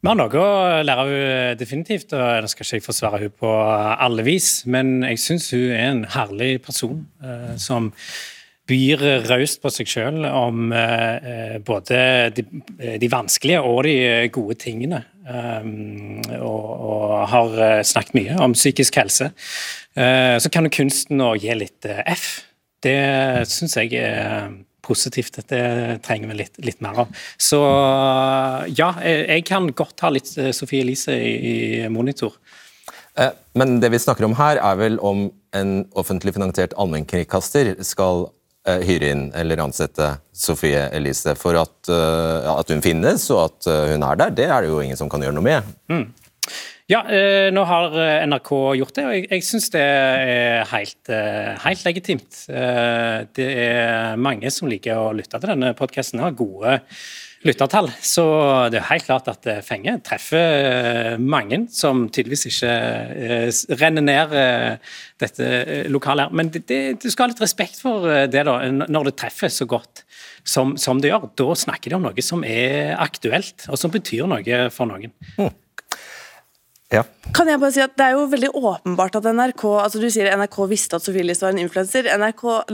[0.00, 4.24] Vi har noe å lære henne definitivt, og jeg skal ikke forsvare henne på alle
[4.24, 7.90] vis, men jeg syns hun er en herlig person eh, som
[8.70, 12.00] byr raust på seg selv om eh, både
[12.32, 12.46] de,
[12.96, 13.98] de, vanskelige og de
[14.32, 15.02] gode tingene.
[15.30, 19.28] Um, og, og, har snakket mye om psykisk helse.
[19.94, 22.24] Uh, så kan jo kunsten å gi litt F.
[22.82, 22.96] Det
[23.52, 24.48] syns jeg er
[24.90, 25.38] positivt.
[25.38, 27.22] Dette trenger vi litt, litt, mer av.
[27.38, 27.62] Så
[28.74, 31.34] ja, jeg kan godt ha litt Sophie Sofie Elise i,
[31.84, 32.36] i monitor.
[33.18, 38.28] Eh, men det vi snakker om her, er vel om en offentlig finansiert allmennkringkaster skal
[38.68, 44.06] uh, hyre inn eller ansette Sofie Elise for at, at, hun finnes og at hun
[44.06, 44.36] er der.
[44.36, 45.74] Det er det jo ingen som kan gjøre noe med.
[45.90, 46.06] Mm.
[46.90, 48.50] Ja, eh, nå har eh, NRK
[48.80, 52.44] gjort det, og jeg, jeg syns det er helt, eh, helt, legitimt.
[52.50, 56.80] Det er mange som liker å lytte til denne podkasten, har gode
[57.46, 57.92] lyttertall.
[58.04, 58.24] Så
[58.74, 62.74] det er helt klart at Fenge treffer mange som tydeligvis ikke
[63.80, 64.34] renner ned
[65.22, 66.36] dette lokalet her.
[66.36, 70.02] Men du skal ha litt respekt for det, da, når det treffer så godt
[70.42, 71.30] som, som det gjør.
[71.38, 75.14] Da snakker de om noe som er aktuelt, og som betyr noe for noen.
[75.38, 75.52] Mm.
[76.90, 77.04] Ja.
[77.30, 80.32] Kan jeg bare si at Det er jo veldig åpenbart at NRK altså du sier
[80.34, 82.08] NRK visste at Sofie Listhaug var en influenser.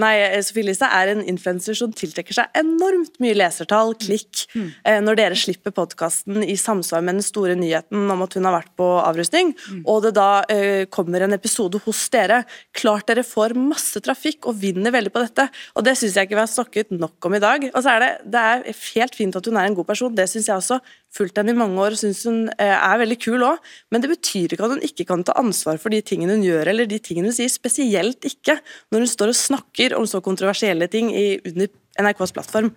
[0.01, 0.15] Nei,
[0.47, 4.71] Sofie Listhaug er en influenser som tiltrekker seg enormt mye lesertall, klikk, mm.
[4.89, 8.57] eh, når dere slipper podkasten i samsvar med den store nyheten om at hun har
[8.57, 9.83] vært på avrusning, mm.
[9.85, 12.43] og det da eh, kommer en episode hos dere.
[12.77, 16.39] Klart dere får masse trafikk og vinner veldig på dette, og det syns jeg ikke
[16.39, 17.69] vi har snakket nok om i dag.
[17.75, 20.31] Og så er det, det er helt fint at hun er en god person, det
[20.33, 20.81] syns jeg også.
[21.15, 23.63] Fulgt henne i mange år og syns hun eh, er veldig kul òg,
[23.95, 26.73] men det betyr ikke at hun ikke kan ta ansvar for de tingene hun gjør,
[26.73, 28.59] eller de tingene hun sier, spesielt ikke
[28.93, 32.75] når hun står og snakker om så kontroversielle ting i, under NRKs plattform.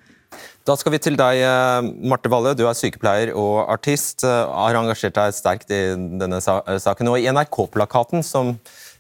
[0.67, 2.53] Da skal vi til deg, eh, Marte Valle.
[2.55, 4.23] Du er sykepleier og artist.
[4.23, 5.81] Eh, har engasjert deg sterkt i
[6.21, 7.09] denne saken.
[7.09, 8.53] Og I NRK-plakaten som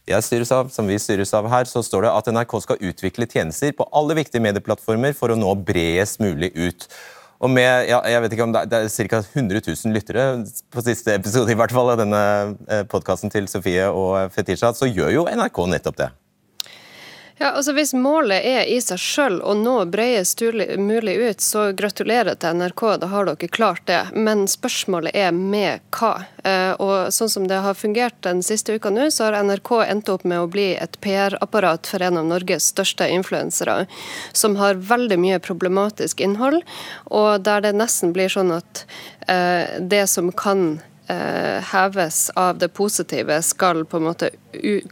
[0.09, 3.29] jeg styres av, som vi styres av her, så står det at NRK skal utvikle
[3.29, 6.87] tjenester på alle viktige medieplattformer for å nå bredest mulig ut.
[7.39, 9.21] Og med ja, jeg vet ikke om det, det er ca.
[9.23, 10.23] 100 000 lyttere
[10.73, 12.23] på siste episode i hvert fall av denne
[12.67, 16.09] eh, podkasten til Sofie og Fetisha, så gjør jo NRK nettopp det.
[17.41, 20.41] Ja, altså Hvis målet er i seg sjøl å nå bredest
[20.75, 24.01] mulig ut, så gratulerer til NRK, da har dere klart det.
[24.11, 26.25] Men spørsmålet er med hva.
[26.43, 30.11] Eh, og sånn som det har fungert den siste uka nå, så har NRK endt
[30.11, 33.85] opp med å bli et PR-apparat for en av Norges største influensere,
[34.35, 36.67] som har veldig mye problematisk innhold,
[37.07, 38.83] og der det nesten blir sånn at
[39.31, 44.29] eh, det som kan heves av det positive, skal på en måte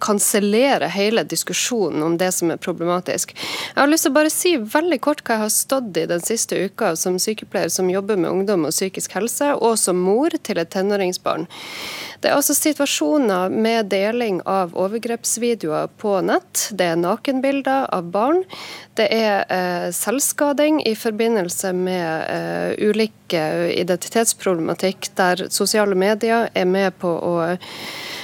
[0.02, 3.34] kansellere hele diskusjonen om det som er problematisk.
[3.36, 6.24] Jeg har lyst til å bare si veldig kort hva jeg har stått i den
[6.26, 10.62] siste uka som sykepleier som jobber med ungdom og psykisk helse, og som mor til
[10.62, 11.48] et tenåringsbarn.
[12.22, 16.70] Det er altså situasjoner med deling av overgrepsvideoer på nett.
[16.74, 18.42] Det er nakenbilder av barn.
[18.98, 23.44] Det er eh, selvskading i forbindelse med eh, ulike
[23.76, 27.34] identitetsproblematikk, der sosiale medier er med på å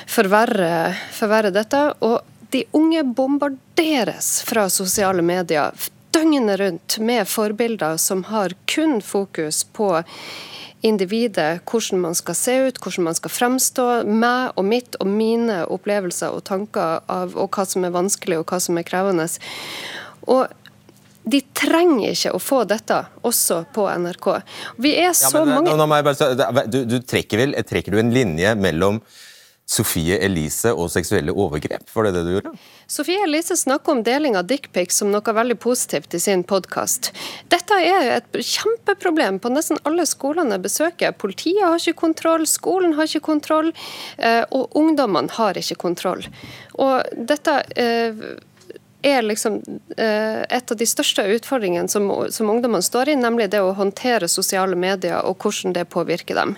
[0.08, 1.82] forverre, forverre dette.
[2.02, 2.22] Og
[2.54, 5.74] de unge bombarderes fra sosiale medier
[6.14, 10.04] døgnet rundt med forbilder som har kun fokus på
[10.84, 13.86] individet, hvordan man skal se ut, hvordan man skal fremstå.
[14.06, 18.52] Meg og mitt og mine opplevelser og tanker av og hva som er vanskelig og
[18.52, 19.30] hva som er krevende.
[20.28, 20.52] Og
[21.24, 24.30] de trenger ikke å få dette også på NRK.
[24.84, 28.12] Vi er så ja, men, mange nå, bare, du, du, trekker vel trekker du en
[28.14, 29.00] linje mellom
[29.64, 31.88] Sofie Elise og seksuelle overgrep?
[31.94, 32.52] Var det det du gjorde?
[32.92, 37.14] Sofie Elise snakker om deling av dickpics som noe veldig positivt i sin podkast.
[37.52, 41.16] Dette er et kjempeproblem på nesten alle skolene jeg besøker.
[41.16, 43.72] Politiet har ikke kontroll, skolen har ikke kontroll,
[44.20, 46.28] eh, og ungdommene har ikke kontroll.
[46.84, 48.26] Og dette eh,
[49.04, 49.60] er liksom
[49.98, 54.32] eh, et av de største utfordringene som, som ungdommene står i, nemlig det å håndtere
[54.32, 56.58] sosiale medier og hvordan det påvirker dem.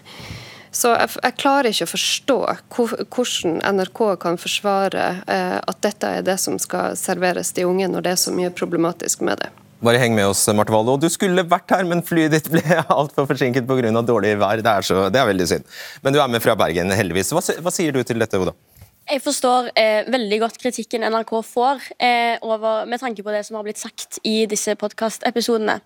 [0.75, 2.37] Så jeg, jeg, klarer ikke å forstå
[3.15, 8.03] hvordan NRK kan forsvare eh, at dette er det som skal serveres de unge, når
[8.03, 9.53] det er så mye problematisk med det.
[9.85, 10.95] Bare heng med oss, Marte Wallo.
[10.99, 12.63] Du skulle vært her, men flyet ditt ble
[12.97, 13.91] altfor forsinket pga.
[14.01, 14.63] dårlig vær.
[14.63, 15.67] Det er, så, det er, veldig synd.
[16.03, 17.31] Men du er med fra Bergen, heldigvis.
[17.35, 18.55] Hva, hva sier du til dette, Oda?
[19.05, 23.59] Jeg forstår eh, veldig godt kritikken NRK får eh, over, med tanke på det som
[23.59, 25.77] har blitt sagt i disse podkastepisodene.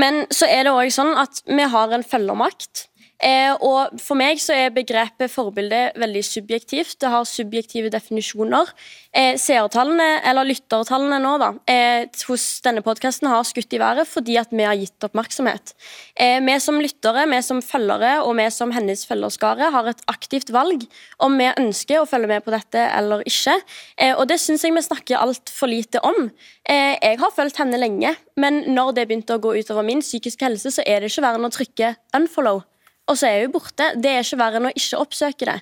[0.00, 2.86] Men så er det òg sånn at vi har en følgermakt
[3.22, 6.96] Eh, og For meg så er begrepet forbilde veldig subjektivt.
[7.00, 8.70] Det har subjektive definisjoner.
[9.14, 14.36] Eh, seertallene, eller lyttertallene nå, da, eh, hos denne podkasten har skutt i været fordi
[14.40, 15.74] at vi har gitt oppmerksomhet.
[16.16, 20.50] Eh, vi som lyttere, vi som følgere og vi som hennes følgerskare har et aktivt
[20.50, 20.82] valg
[21.20, 23.56] om vi ønsker å følge med på dette eller ikke.
[23.96, 26.30] Eh, og det syns jeg vi snakker altfor lite om.
[26.68, 30.44] Eh, jeg har fulgt henne lenge, men når det begynte å gå utover min psykiske
[30.44, 32.64] helse, så er det ikke verre enn å trykke unfollow
[33.04, 33.90] og så er hun borte.
[34.00, 35.56] Det er ikke verre enn å ikke oppsøke det.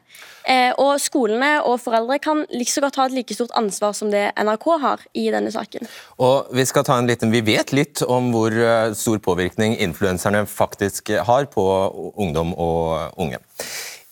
[0.46, 4.12] Eh, og skolene og foreldre kan like så godt ha et like stort ansvar som
[4.12, 5.90] det NRK har i denne saken.
[6.22, 10.44] Og Vi skal ta en liten, vi vet litt om hvor eh, stor påvirkning influenserne
[10.46, 11.66] faktisk har på
[12.14, 13.42] ungdom og unge.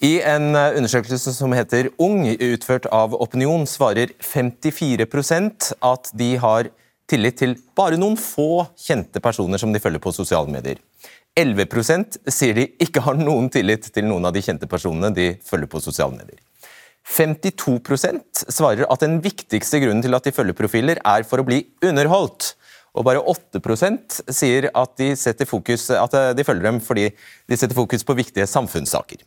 [0.02, 6.74] I en eh, undersøkelse som heter Ung, utført av Opinion, svarer 54% at de har
[7.10, 10.80] tillit til bare noen få kjente personer som de følger på sosiale medier.
[11.38, 15.70] 11% sier de ikke har noen tillit til noen av de kjente personene de følger
[15.70, 16.40] på sosiale medier.
[17.10, 21.62] 52% svarer at den viktigste grunnen til at de følger profiler, er for å bli
[21.86, 22.54] underholdt.
[22.98, 25.12] Og bare 8% sier at de,
[25.46, 27.08] fokus, at de følger dem fordi
[27.48, 29.22] de setter fokus på viktige samfunnssaker.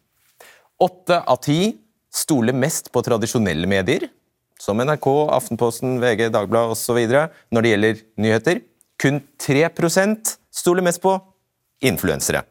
[0.83, 1.77] Åtte av ti
[2.13, 4.09] stoler mest på tradisjonelle medier,
[4.59, 6.99] som NRK, Aftenposten, VG, Dagbladet osv.
[7.51, 8.61] når det gjelder nyheter.
[8.99, 11.15] Kun 3% stoler mest på
[11.85, 12.43] influensere.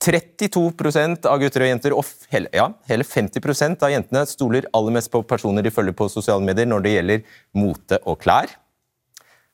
[0.00, 5.10] 32% av gutter og jenter, og hele, ja, hele 50% av jentene stoler aller mest
[5.12, 7.24] på personer de følger på sosiale medier når det gjelder
[7.60, 8.54] mote og klær.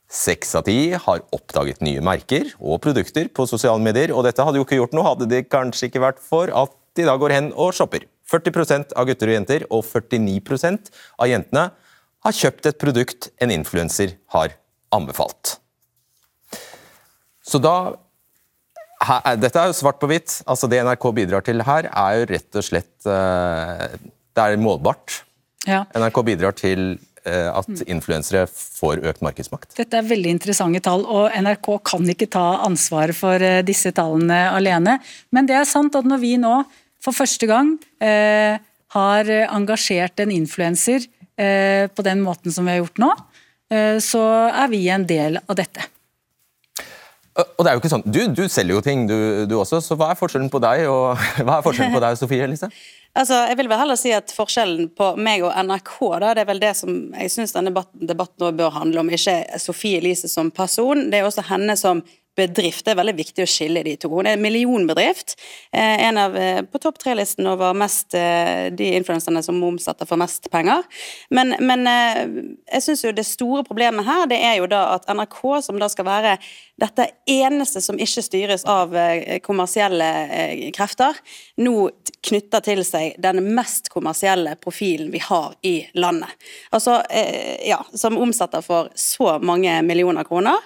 [0.06, 4.60] Seks av ti har oppdaget nye merker og produkter på sosiale medier, og dette hadde
[4.60, 7.50] jo ikke gjort noe hadde det kanskje ikke vært for at de da går hen
[7.58, 8.06] og shopper.
[8.30, 11.68] 40% av gutter og jenter og 49% av jentene
[12.26, 14.54] har kjøpt et produkt en influenser har
[14.94, 15.58] anbefalt.
[17.46, 17.96] Så da
[19.06, 20.40] her, dette er jo svart på hvitt.
[20.48, 23.86] Altså Det NRK bidrar til her, er jo rett og slett uh,
[24.36, 25.22] Det er målbart.
[25.66, 25.84] Ja.
[25.96, 29.74] NRK bidrar til uh, at influensere får økt markedsmakt.
[29.78, 34.46] Dette er veldig interessante tall, og NRK kan ikke ta ansvaret for uh, disse tallene
[34.52, 34.98] alene.
[35.34, 36.60] Men det er sant at når vi nå
[37.04, 41.04] for første gang har engasjert en influenser
[41.36, 43.10] på den måten som vi har gjort nå,
[44.02, 45.84] så er vi en del av dette.
[47.36, 49.96] Og det er jo ikke sånn, Du, du selger jo ting, du, du, også, så
[49.98, 52.70] hva er forskjellen på deg og hva er forskjellen på deg Sofie Elise?
[53.16, 56.48] Altså, jeg vil vel heller si at Forskjellen på meg og NRK da, det er
[56.50, 59.12] vel det som jeg syns denne debatten, debatten bør handle om.
[59.12, 62.02] Ikke Sofie Elise som person, det er også henne som
[62.36, 62.84] bedrift.
[62.84, 64.10] Det er veldig viktig å skille de to.
[64.12, 65.36] Hun er en millionbedrift.
[65.72, 70.20] Eh, en av eh, på topp tre-listen over mest, eh, de influenserne som omsetter for
[70.20, 70.84] mest penger.
[71.30, 75.40] Men, men jeg syns jo det store problemet her, det er jo da at NRK,
[75.64, 76.36] som da skal være
[76.76, 78.92] dette eneste som ikke styres av
[79.44, 80.08] kommersielle
[80.76, 81.16] krefter,
[81.64, 81.88] nå
[82.26, 86.34] knytter til seg den mest kommersielle profilen vi har i landet.
[86.76, 86.98] Altså,
[87.64, 90.60] ja, Som omsetter for så mange millioner kroner.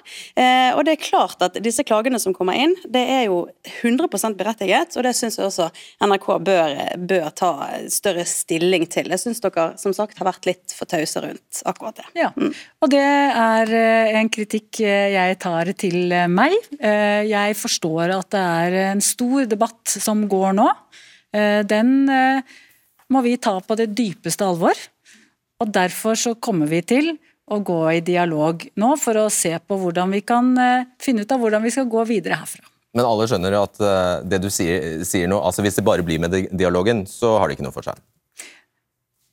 [0.74, 3.42] Og det er klart at disse klagene som kommer inn, det er jo
[3.83, 5.68] 100% berettiget, og det syns jeg også
[6.07, 6.75] NRK bør,
[7.11, 7.51] bør, ta
[7.92, 9.11] større stilling til.
[9.12, 12.09] Jeg syns dere som sagt har vært litt for tause rundt akkurat det.
[12.18, 12.53] Ja, mm.
[12.83, 16.57] og det er eh, en kritikk eh, jeg tar til eh, meg.
[16.81, 20.66] Jeg forstår at det er en stor debatt som går nå.
[21.70, 21.90] Den
[23.11, 24.79] må vi ta på det dypeste alvor.
[25.61, 27.12] Og derfor så kommer vi til
[27.50, 31.34] å gå i dialog nå for å se på hvordan vi kan eh, finne ut
[31.34, 32.66] av hvordan vi skal gå videre herfra.
[32.96, 36.22] Men alle skjønner at eh, det du sier, sier nå, altså hvis det bare blir
[36.22, 38.00] med dialogen, så har det ikke noe for seg?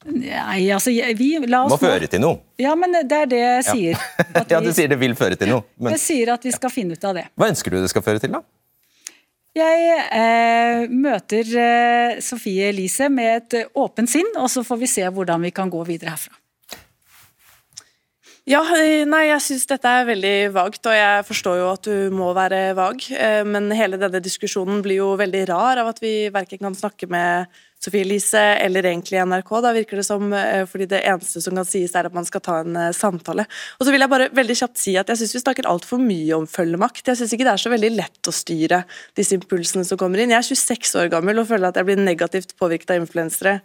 [0.07, 2.39] Nei, altså vi la oss Må føre til noe.
[2.61, 4.05] Ja, men det er det jeg sier.
[4.37, 5.65] Ja, ja du sier det vil føre til noe.
[5.75, 5.95] Men...
[5.97, 7.25] Jeg sier at vi skal finne ut av det.
[7.35, 8.43] Hva ønsker du det skal føre til, da?
[9.57, 15.07] Jeg eh, møter eh, Sofie Elise med et åpent sinn, og så får vi se
[15.09, 16.37] hvordan vi kan gå videre herfra.
[18.47, 22.13] Ja, eh, nei, jeg syns dette er veldig vagt, og jeg forstår jo at du
[22.15, 23.03] må være vag.
[23.11, 27.09] Eh, men hele denne diskusjonen blir jo veldig rar av at vi verken kan snakke
[27.11, 27.51] med
[27.83, 29.51] Sofie Elise eller egentlig NRK.
[29.65, 32.39] Da virker det som, eh, fordi det eneste som kan sies, er at man skal
[32.39, 33.43] ta en samtale.
[33.81, 36.31] Og så vil jeg bare veldig kjapt si at jeg syns vi snakker altfor mye
[36.39, 37.03] om følgemakt.
[37.03, 40.31] Jeg syns ikke det er så veldig lett å styre disse impulsene som kommer inn.
[40.31, 43.59] Jeg er 26 år gammel og føler at jeg blir negativt påvirket av influensere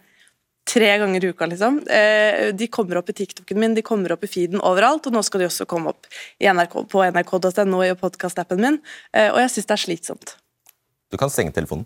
[0.67, 1.79] tre ganger i uka, liksom.
[1.87, 5.23] Eh, de kommer opp i TikToken min, de kommer opp i feeden overalt, og nå
[5.25, 6.07] skal de også komme opp
[6.39, 8.79] NRK, på nrk.no i podkastappen min,
[9.13, 10.37] eh, og jeg syns det er slitsomt.
[11.11, 11.85] Du kan stenge telefonen.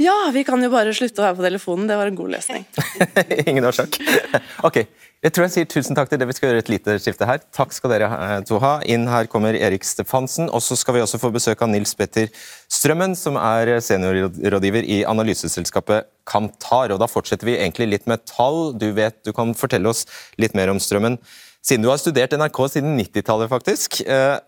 [0.00, 1.88] Ja, vi kan jo bare slutte å være på telefonen.
[1.90, 2.64] Det var en god løsning.
[3.50, 3.98] Ingen årsak.
[4.66, 4.76] Ok,
[5.24, 6.26] jeg tror jeg sier tusen takk til det.
[6.28, 7.40] Vi skal gjøre et lite skifte her.
[7.56, 8.72] Takk skal dere eh, to ha.
[8.88, 10.48] Inn her kommer Erik Stefansen.
[10.48, 12.30] Og så skal vi også få besøk av Nils Petter
[12.72, 16.94] Strømmen, som er seniorrådgiver i analyseselskapet Kantar.
[16.94, 18.72] Og da fortsetter vi egentlig litt med tall.
[18.80, 20.06] Du vet, du kan fortelle oss
[20.40, 21.18] litt mer om Strømmen.
[21.60, 24.00] Siden du har studert NRK siden 90-tallet, faktisk.
[24.08, 24.38] Eh,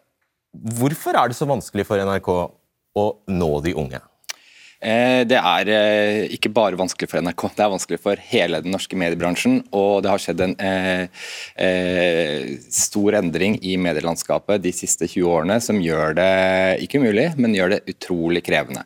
[0.80, 4.00] hvorfor er det så vanskelig for NRK å nå de unge?
[4.82, 8.74] Eh, det er eh, ikke bare vanskelig for NRK, det er vanskelig for hele den
[8.74, 9.60] norske mediebransjen.
[9.78, 15.78] Og det har skjedd en eh, stor endring i medielandskapet de siste 20 årene som
[15.82, 16.30] gjør det
[16.86, 18.82] ikke umulig, men gjør det utrolig krevende.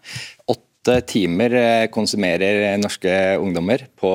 [0.53, 1.57] Åtte timer
[1.91, 3.11] konsumerer norske
[3.43, 4.11] ungdommer på,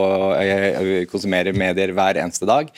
[1.12, 2.70] konsumerer medier hver eneste dag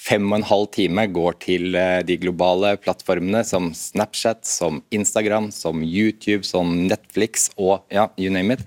[0.00, 5.50] fem og en halv time går til eh, de globale plattformene som Snapchat, som Instagram,
[5.54, 8.64] som YouTube, som Netflix og ja, you name it.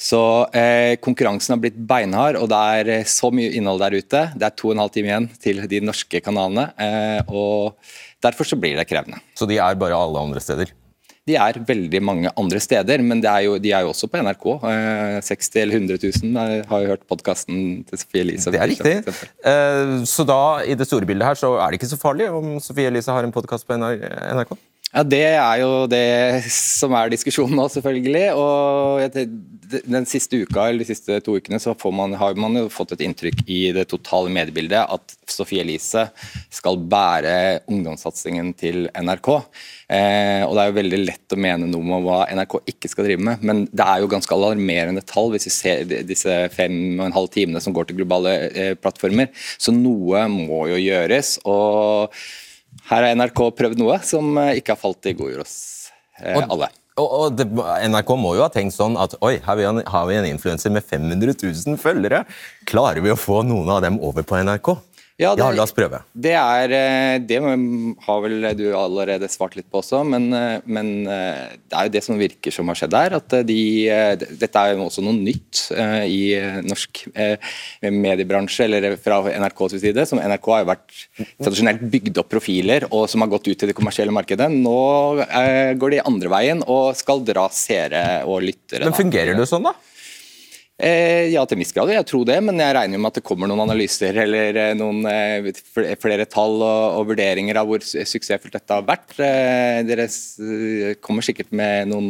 [0.00, 0.20] Så
[0.58, 4.26] eh, konkurransen har blitt beinhard, og det er eh, så mye innhold der ute.
[4.34, 7.78] Det er to og en halv time igjen til de norske kanalene, eh, og
[8.24, 9.22] derfor så blir det krevende.
[9.38, 10.74] Så de er bare alle andre steder?
[11.28, 14.46] De er veldig mange andre steder, men er jo, de er jo også på NRK.
[15.22, 18.50] 60 eh, eller 100 000 har jo hørt podkasten til Sofie Elise.
[18.50, 18.96] Det er riktig.
[19.46, 22.56] Eh, så da, i det store bildet her, så er det ikke så farlig om
[22.62, 24.56] Sofie Elise har en podkast på NRK?
[24.92, 28.26] Ja, Det er jo det som er diskusjonen nå, selvfølgelig.
[28.36, 29.00] og
[29.88, 33.04] Den siste uka eller de siste to ukene så man, har man jo fått et
[33.06, 36.10] inntrykk i det totale mediebildet at Sofie Elise
[36.52, 39.30] skal bære ungdomssatsingen til NRK.
[39.88, 43.08] Eh, og Det er jo veldig lett å mene noe om hva NRK ikke skal
[43.08, 47.06] drive med, men det er jo ganske alarmerende tall hvis vi ser disse fem og
[47.08, 49.32] en halv timene som går til globale eh, plattformer.
[49.56, 51.38] Så noe må jo gjøres.
[51.48, 52.12] og
[52.90, 55.56] her har NRK prøvd noe som eh, ikke har falt i god jord hos
[56.20, 56.70] eh, alle.
[57.00, 57.46] Og, og det,
[57.88, 61.38] NRK må jo ha tenkt sånn at oi, her har vi en influenser med 500
[61.40, 62.24] 000 følgere.
[62.68, 64.74] Klarer vi å få noen av dem over på NRK?
[65.20, 66.00] Ja, det, ja, la oss prøve.
[66.16, 70.88] Det, er, eh, det har vel du allerede svart litt på også, men, eh, men,
[71.04, 73.16] eh, det er jo det som virker som har skjedd her.
[73.20, 73.58] at de,
[74.40, 75.66] Dette er jo også noe nytt
[76.08, 76.22] i
[76.64, 77.04] norsk
[77.82, 80.06] mediebransje, eller fra NRKs side.
[80.08, 80.96] som NRK har jo vært
[81.42, 84.48] tradisjonelt bygd opp profiler og som har gått ut til det kommersielle markedet.
[84.50, 84.80] Nå
[85.78, 88.88] går de andre veien og skal dra seere og lyttere.
[88.88, 89.76] Men fungerer det sånn, da?
[90.80, 93.24] Eh, ja, til en viss grad jeg tro det, men jeg regner med at det
[93.26, 95.50] kommer noen analyser eller eh, noen eh,
[96.00, 99.12] flere tall og, og, vurderinger av hvor suksessfullt dette har vært.
[99.86, 100.08] Dere
[101.04, 102.08] kommer sikkert med noen,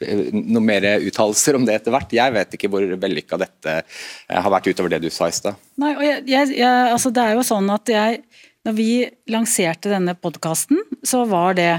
[0.00, 2.16] noen mer uttalelser om det etter hvert.
[2.16, 5.60] Jeg vet ikke hvor vellykka dette har vært utover det du sa i stad.
[5.80, 8.22] Nei, og jeg, jeg, jeg, altså det er jo sånn at jeg,
[8.66, 8.90] når vi
[9.30, 11.72] lanserte denne podkasten, så var det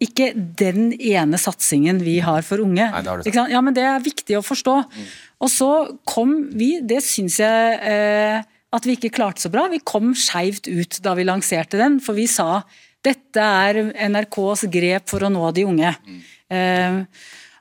[0.00, 2.86] ikke den ene satsingen vi har for unge.
[2.88, 3.52] Nei, det sant?
[3.52, 4.76] Ja, men Det er viktig å forstå.
[5.40, 5.70] Og så
[6.08, 8.40] kom vi, det syns jeg eh,
[8.70, 11.98] at vi ikke klarte så bra, vi kom skeivt ut da vi lanserte den.
[12.04, 12.62] For vi sa
[13.04, 13.80] dette er
[14.10, 15.92] NRKs grep for å nå de unge.
[16.50, 17.00] Eh,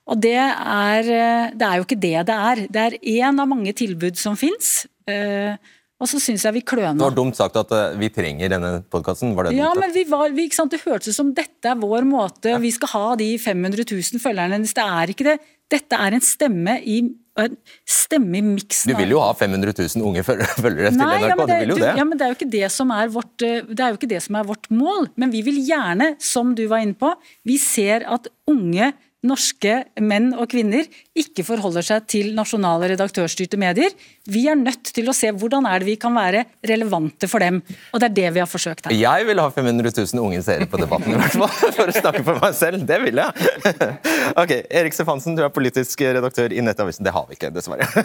[0.10, 2.64] og det er, eh, det er jo ikke det det er.
[2.68, 4.88] Det er én av mange tilbud som fins.
[5.08, 5.56] Eh,
[6.00, 6.96] og så syns jeg vi kløna.
[6.96, 9.34] Det var dumt sagt at eh, vi trenger denne podkasten.
[9.36, 10.48] Det Ja, men vi var, vi?
[10.50, 14.62] Det hørtes ut som dette er vår måte, vi skal ha de 500 000 følgerne.
[14.64, 15.40] Det er ikke det.
[15.70, 16.96] Dette er en stemme i,
[17.38, 21.20] en stemme i miksen Du vil jo ha 500 000 unge føl- følgere til Nei,
[21.20, 21.28] NRK.
[21.30, 21.92] ja, du vil jo det.
[22.00, 24.10] Ja, men det er jo ikke det som er vårt, eh, det er jo ikke
[24.16, 25.12] det som er vårt mål.
[25.20, 27.12] Men vi vil gjerne, som du var inne på,
[27.46, 28.90] vi ser at unge
[29.26, 33.92] norske menn og kvinner ikke forholder seg til nasjonale redaktørstyrte medier.
[34.30, 37.60] Vi er nødt til å se hvordan er det vi kan være relevante for dem.
[37.92, 38.96] Og det er det vi har forsøkt her.
[38.96, 41.56] Jeg vil ha 500 000 unge seere på Debatten, i hvert fall.
[41.80, 42.84] For å snakke for meg selv.
[42.88, 43.50] Det vil jeg.
[44.40, 47.06] Ok, Erik Stefansen, du er politisk redaktør i Nettavisen.
[47.06, 47.88] Det har vi ikke, dessverre.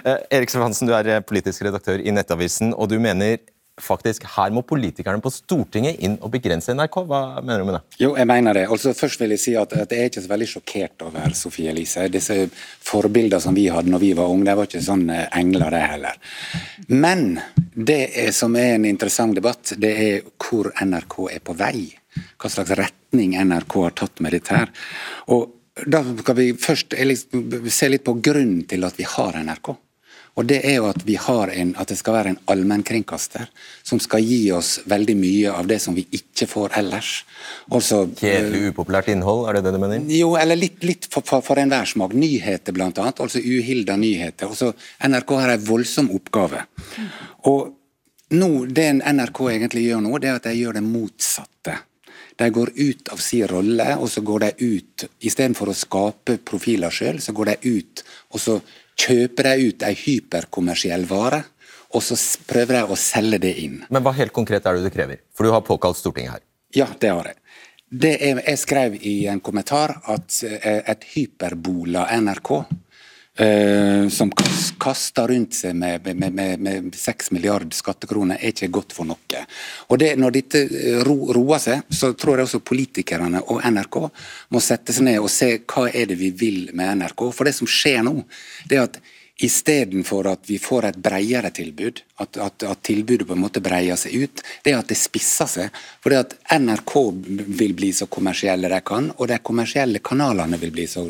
[0.00, 3.40] Eh, Erik Stefansen, du er politisk redaktør i Nettavisen, og du mener
[3.82, 7.00] faktisk her må politikerne på Stortinget inn og begrense NRK.
[7.08, 7.82] Hva mener du med det?
[8.04, 8.66] Jo, jeg mener det.
[8.72, 11.72] Altså, først vil jeg si at, at jeg er ikke så veldig sjokkert over Sofie
[11.72, 12.08] Elise.
[12.12, 12.38] Disse
[12.86, 15.84] forbildene som vi hadde når vi var unge, de var ikke sånn eh, engler, det
[15.94, 16.18] heller.
[16.88, 17.24] Men
[17.74, 21.86] det er, som er en interessant debatt, det er hvor NRK er på vei.
[22.40, 24.72] Hva slags retning NRK har tatt med dette her.
[25.34, 25.56] Og
[25.86, 29.72] da skal vi først liksom se litt på grunnen til at vi har NRK.
[30.38, 33.48] Og det er jo at vi har en, at det skal være en allmennkringkaster
[33.86, 37.10] som skal gi oss veldig mye av det som vi ikke får ellers.
[37.68, 40.06] Også, Kjedelig, upopulært innhold, er det det du mener?
[40.14, 42.14] jo, eller litt, litt for, for, for enhver smak.
[42.14, 43.20] Nyheter, annet.
[43.20, 44.54] Altså uhilda nyheter.
[44.54, 44.72] Også
[45.08, 46.64] NRK har en voldsom oppgave.
[47.50, 47.76] Og
[48.36, 51.78] nå, det NRK egentlig gjør nå, det er at de gjør det motsatte.
[52.40, 56.94] De går ut av sin rolle, og så går de ut Istedenfor å skape profiler
[56.94, 58.54] sjøl, så går de ut og så
[59.00, 61.42] kjøper de ut ei hyperkommersiell vare,
[61.96, 63.80] og så prøver de å selge det inn.
[63.90, 65.22] Men hva helt konkret er det du krever?
[65.34, 66.44] For du har påkalt Stortinget her.
[66.76, 67.40] Ja, det har jeg.
[67.90, 72.52] Det er, jeg skrev i en kommentar at eh, et hyperbola NRK,
[73.40, 74.30] eh, som
[74.80, 79.44] kaster rundt seg med, med, med, med 6 milliarder skattekroner, er ikke godt for noe.
[79.88, 84.02] Og det, Når dette eh, ro, roer seg, så tror jeg også politikerne og NRK
[84.54, 87.30] må sette seg ned og se hva er det vi vil med NRK.
[87.34, 88.18] For det som skjer nå,
[88.68, 89.00] det er at
[89.40, 93.96] Istedenfor at vi får et bredere tilbud, at, at, at tilbudet på en måte breier
[93.96, 95.78] seg ut, det er at det spisser seg.
[96.04, 96.94] Fordi at NRK
[97.60, 101.06] vil bli så kommersielle de kan, og de kommersielle kanalene vil bli så,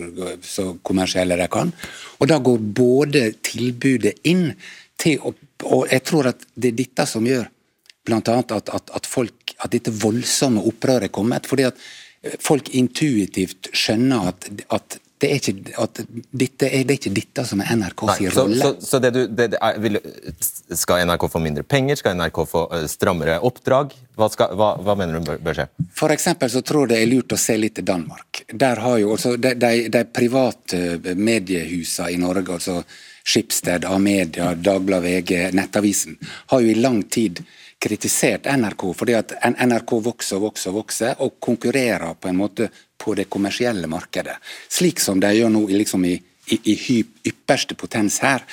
[0.47, 1.73] så kommersielle de kan.
[2.21, 4.53] Og da går både tilbudet inn
[5.01, 7.45] til å Og jeg tror at det er dette som gjør
[8.09, 11.47] annet at, at, at, folk, at dette voldsomme opprøret er kommet.
[11.47, 11.77] fordi at
[12.41, 16.01] folk intuitivt skjønner at, at det er ikke, at
[16.33, 18.61] dette er, det er ikke dette som er NRK Nei, sin så, rolle.
[18.61, 20.01] så, så det du, det, er, vil,
[20.81, 22.01] skal NRK få mindre penger?
[22.01, 23.93] Skal NRK få strammere oppdrag?
[24.17, 25.69] Hva, skal, hva, hva mener du bør, bør skje?
[25.97, 28.43] For så tror jeg det er lurt å se litt til Danmark.
[28.53, 32.81] Der har jo også De, de, de private mediehusene i Norge, altså
[33.25, 36.17] Schibsted, Amedia, Dagbladet VG, Nettavisen,
[36.53, 37.45] har jo i lang tid
[37.81, 42.69] kritisert NRK fordi at NRK vokser og vokser og vokser, og konkurrerer på en måte
[43.01, 44.37] på det kommersielle markedet.
[44.69, 46.13] Slik som de gjør nå liksom i,
[46.53, 46.99] i, i
[47.31, 48.45] ypperste potens her.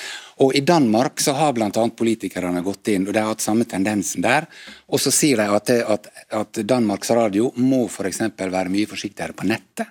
[0.46, 1.70] Og I Danmark så har bl.a.
[1.72, 4.48] politikerne gått inn, og de har hatt samme tendensen der.
[4.88, 8.22] Og så sier de at, det, at, at Danmarks Radio må f.eks.
[8.38, 9.90] være mye forsiktigere på nettet.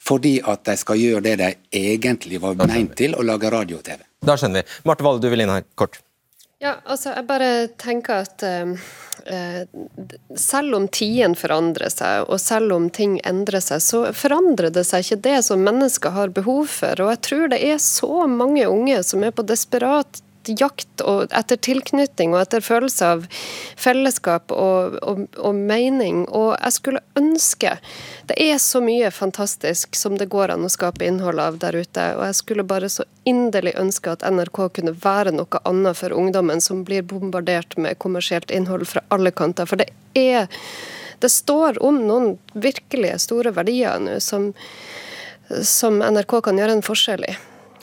[0.00, 3.84] Fordi at de skal gjøre det de egentlig var meint til, å lage radio og
[3.84, 4.06] TV.
[4.24, 4.78] Da skjønner vi.
[4.88, 6.00] Marte Valle, du vil inn her, kort.
[6.60, 7.50] Ja, altså, jeg bare
[7.80, 8.72] tenker at eh,
[9.32, 9.62] eh,
[10.36, 15.06] selv om tidene forandrer seg, og selv om ting endrer seg, så forandrer det seg
[15.06, 17.00] ikke det som mennesker har behov for.
[17.00, 20.20] Og jeg tror det er så mange unge som er på desperat
[20.58, 23.26] jakt og etter tilknytning og etter følelse av
[23.80, 26.24] fellesskap og, og, og mening.
[26.28, 27.76] Og jeg skulle ønske
[28.30, 32.06] Det er så mye fantastisk som det går an å skape innhold av der ute.
[32.16, 36.62] Og jeg skulle bare så inderlig ønske at NRK kunne være noe annet for ungdommen
[36.62, 39.66] som blir bombardert med kommersielt innhold fra alle kanter.
[39.66, 40.48] For det er
[41.20, 44.54] Det står om noen virkelig store verdier nå som,
[45.62, 47.34] som NRK kan gjøre en forskjell i.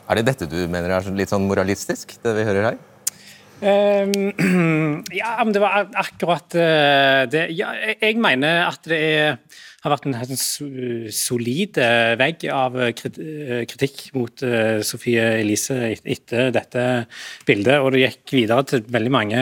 [0.08, 2.78] Er det dette du mener er litt sånn moralistisk, det vi hører her?
[3.58, 9.40] Um, ja, men det var akkurat uh, det ja, jeg, mener at det er,
[9.82, 10.40] har vært en, en
[11.10, 11.80] solid
[12.22, 16.86] vegg av kritikk mot uh, Sofie Elise etter dette
[17.50, 17.82] bildet.
[17.82, 19.42] Og det gikk videre til veldig mange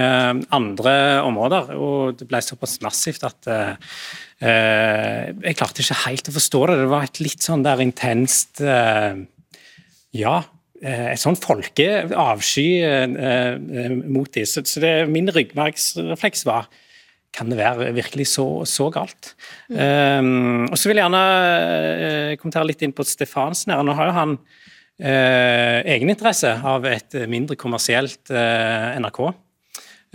[0.56, 0.96] andre
[1.28, 1.76] områder.
[1.76, 4.00] Og det ble såpass massivt at uh,
[4.40, 6.82] jeg klarte ikke helt å forstå det.
[6.82, 8.64] Det var et litt sånn der intenst
[10.16, 10.55] Ja, Eh,
[10.86, 14.46] et sånn folkeavsky eh, eh, mot dem.
[14.46, 16.70] Så, så det, min ryggmargsrefleks var
[17.36, 19.34] kan det være virkelig så, så galt?
[19.68, 19.80] Mm.
[20.24, 23.74] Um, og så vil jeg gjerne uh, kommentere litt inn på Stefansen.
[23.74, 23.84] her.
[23.84, 29.22] Nå har jo han uh, egeninteresse av et mindre kommersielt uh, NRK.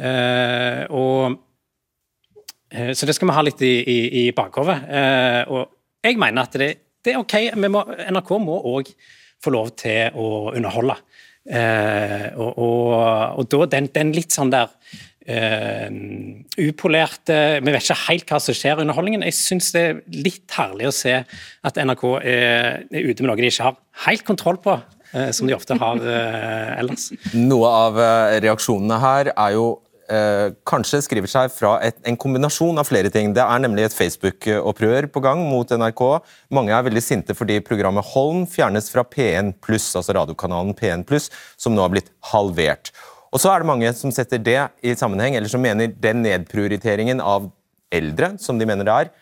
[0.01, 1.41] Uh, og,
[2.71, 4.77] så det skal vi ha litt i, i, i bakhodet.
[5.51, 6.69] og jeg mener at det,
[7.03, 7.35] det er OK.
[7.67, 7.83] Må,
[8.15, 8.93] NRK må òg
[9.41, 10.97] få lov til å underholde.
[11.51, 12.91] Eh, og, og,
[13.41, 14.69] og, da den, den, litt sånn der
[15.25, 15.89] eh,
[16.61, 19.25] upolerte Vi vet ikke helt hva som skjer i underholdningen.
[19.27, 23.41] Jeg syns det er litt herlig å se at NRK er, er ute med noe
[23.41, 24.77] de ikke har helt kontroll på.
[25.11, 27.09] eh, som de ofte har uh, ellers.
[27.35, 27.97] Noe av
[28.45, 29.73] reaksjonene her er jo
[30.11, 33.33] eh, kanskje skriver seg fra et, en kombinasjon av flere ting.
[33.37, 36.03] Det er nemlig et Facebook-opprør på gang mot NRK.
[36.57, 41.31] Mange er veldig sinte fordi programmet Holm fjernes fra P1+, altså radiokanalen P1+,
[41.61, 42.93] som nå har blitt halvert.
[43.31, 47.23] Og så er det mange som setter det i sammenheng, eller som mener den nedprioriteringen
[47.23, 47.49] av
[47.95, 49.13] eldre, som de mener det er,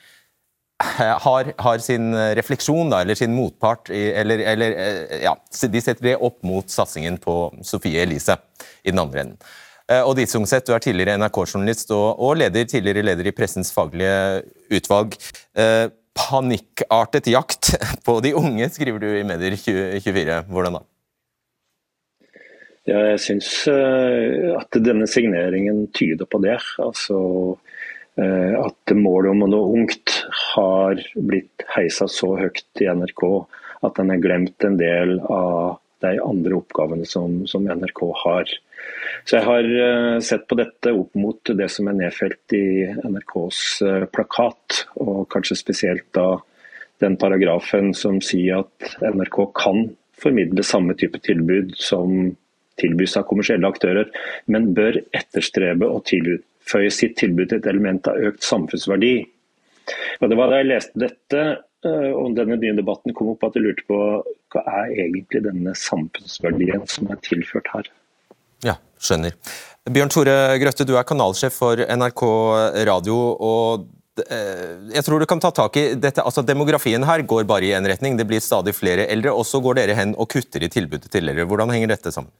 [1.24, 5.32] har, har, sin refleksjon, da, eller sin motpart eller, eller, eh, ja,
[5.74, 7.34] De setter det opp mot satsingen på
[7.66, 8.38] Sofie Elise
[8.84, 9.40] i den andre enden.
[9.88, 14.42] Eh, Dit Sungseth, du er tidligere NRK-journalist og, og leder, tidligere leder i Pressens faglige
[14.76, 15.16] utvalg.
[15.56, 15.86] Eh,
[16.18, 17.72] panikkartet jakt
[18.06, 20.42] på de unge, skriver du i Medier 24.
[20.52, 20.84] Hvordan da?
[22.88, 26.60] Ja, jeg syns eh, at denne signeringen tyder på det.
[26.84, 27.56] Altså
[28.18, 30.10] at målet om noe ungt
[30.56, 33.22] har blitt heisa så høyt i NRK
[33.86, 38.50] at en har glemt en del av de andre oppgavene som, som NRK har.
[39.24, 42.66] Så jeg har eh, sett på dette opp mot det som er nedfelt i
[43.04, 46.38] NRKs eh, plakat, og kanskje spesielt da
[47.02, 49.84] den paragrafen som sier at NRK kan
[50.18, 52.32] formidle samme type tilbud som
[52.78, 54.10] tilbys av kommersielle aktører,
[54.50, 59.14] men bør etterstrebe å tilføye sitt tilbud til et element av økt samfunnsverdi.
[60.20, 61.44] Og det var Da jeg leste dette
[61.84, 64.00] eh, og denne nye debatten kom opp, at jeg lurte på
[64.54, 67.90] hva er egentlig denne samfunnsverdien som er tilført her.
[68.64, 69.36] Ja, skjønner.
[69.88, 72.24] Bjørn Tore Grøtte, du er kanalsjef for NRK
[72.88, 73.16] Radio.
[73.40, 73.86] og
[74.26, 77.72] eh, jeg tror du kan ta tak i dette, altså Demografien her går bare i
[77.76, 78.18] én retning.
[78.18, 81.28] Det blir stadig flere eldre, og så går dere hen og kutter i tilbudet til
[81.28, 81.48] eldre.
[81.48, 82.32] Hvordan henger dette sammen?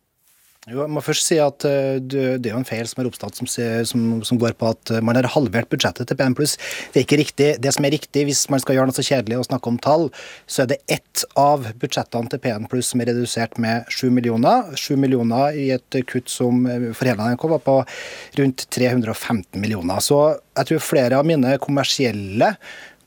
[0.68, 3.38] Jo, jeg må først si at uh, Det er jo en feil som er oppstått
[3.38, 6.34] som, som, som, går på at man har halvert budsjettet til PN+.
[6.36, 7.48] Det er ikke riktig.
[7.62, 10.08] Det som er riktig, hvis man skal gjøre noe så kjedelig og snakke om tall,
[10.46, 14.68] så er det ett av budsjettene til PN+, som er redusert med 7 millioner.
[14.76, 17.78] 7 millioner i et kutt som eh, for hele NRK var på
[18.40, 20.04] rundt 315 millioner.
[20.04, 20.20] Så
[20.58, 22.54] jeg tror flere av mine kommersielle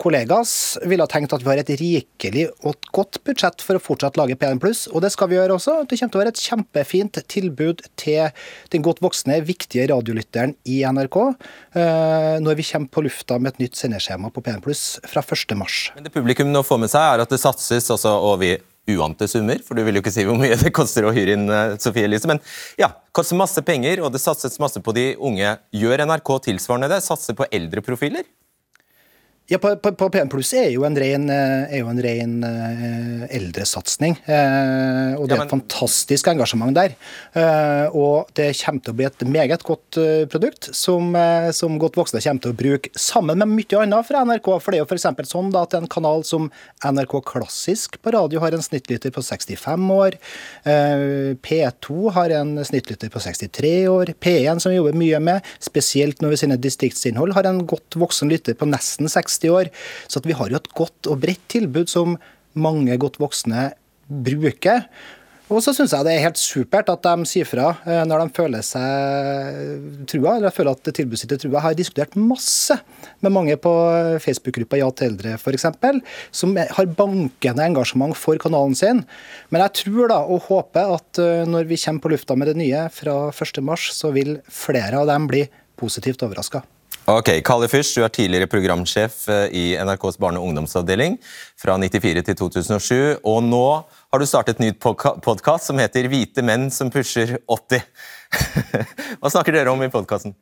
[0.01, 0.53] kollegas
[0.87, 4.37] ville ha tenkt at vi har et rikelig og godt budsjett for å fortsatt lage
[4.39, 4.57] P1+,
[4.91, 5.81] og det skal vi gjøre også.
[5.85, 8.31] Det kommer til å være et kjempefint tilbud til
[8.73, 13.63] den godt voksne, viktige radiolytteren i NRK eh, når vi kommer på lufta med et
[13.65, 14.65] nytt sendeskjema på P1+,
[15.11, 15.69] fra 1.3.
[15.95, 19.61] Men det publikum nå får med seg, er at det satses altså over uante summer,
[19.63, 22.07] for du vil jo ikke si hvor mye det koster å hyre inn uh, Sofie
[22.09, 22.29] Elise.
[22.29, 22.41] Men
[22.81, 25.53] ja, det koster masse penger, og det satses masse på de unge.
[25.77, 27.03] Gjør NRK tilsvarende det?
[27.05, 28.25] Satser på eldre profiler?
[29.49, 34.13] Ja, på, på, på PN Pluss er jo en ren, eh, ren uh, eldresatsing.
[34.23, 36.93] Uh, og det er et fantastisk engasjement der.
[37.35, 39.99] Uh, og det kommer til å bli et meget godt
[40.31, 41.11] produkt som,
[41.51, 44.47] som, godt voksne kommer til å bruke sammen med mye annet fra NRK.
[44.61, 45.27] For det er jo f.eks.
[45.33, 46.47] sånn da, at en kanal som
[46.85, 50.15] NRK Klassisk på radio har en snittlytter på 65 år.
[50.63, 54.13] P2 har en snittlytter på 63 år.
[54.23, 58.31] P1, som vi jobber mye med, spesielt når vi sender distriktsinnhold, har en godt voksen
[58.31, 59.71] lytter på nesten 60 60 år.
[60.11, 62.19] Så vi har jo et godt og bredt tilbud som
[62.53, 63.71] mange godt voksne
[64.11, 64.85] bruker.
[65.51, 68.35] Og så syns jeg det er helt supert at de sier fra eh, når de
[68.37, 71.57] føler seg trua, eller føler at tilbudet sitt er trua.
[71.57, 72.77] Jeg har diskutert masse
[73.19, 73.73] med mange på
[74.23, 75.67] Facebook-gruppa Ja til eldre f.eks.,
[76.31, 79.03] som har bankende engasjement for kanalen sin.
[79.51, 82.59] Men jeg tror da og håper at eh, når vi kommer på lufta med det
[82.61, 85.49] nye fra 1.3, så vil flere av dem bli
[85.81, 86.63] positivt overraska.
[87.09, 91.17] Ok, Kalle Fürst, du er tidligere programsjef eh, i NRKs barne- og ungdomsavdeling
[91.59, 92.93] fra 94 til 2007.
[93.25, 97.81] Og nå har du startet et nytt podkast som heter 'Hvite menn som pusher 80'.
[99.19, 100.35] Hva snakker dere om i podkasten?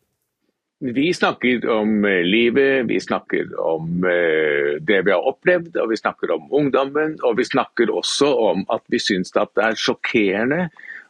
[0.79, 5.97] Vi snakker om eh, livet, vi snakker om eh, det vi har opplevd, og vi
[5.99, 7.17] snakker om ungdommen.
[7.23, 10.69] Og vi snakker også om at vi syns det er sjokkerende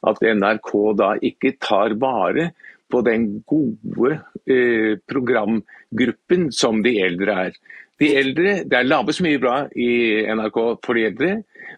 [0.10, 2.52] at NRK da ikke tar vare
[2.90, 4.16] på den gode
[4.50, 7.60] eh, programgruppen som de eldre er.
[8.00, 11.32] De eldre, Det er lages mye bra i NRK for de eldre,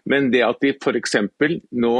[0.06, 1.16] men det at de f.eks.
[1.72, 1.96] nå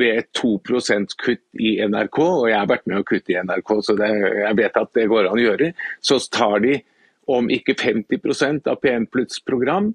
[0.00, 3.96] ved 2% kutt i NRK, og jeg har vært med å kutte i NRK, så
[3.98, 4.10] det,
[4.44, 6.78] jeg vet at det går an å gjøre, så tar de
[7.30, 9.92] om ikke 50% av P1 Pluss program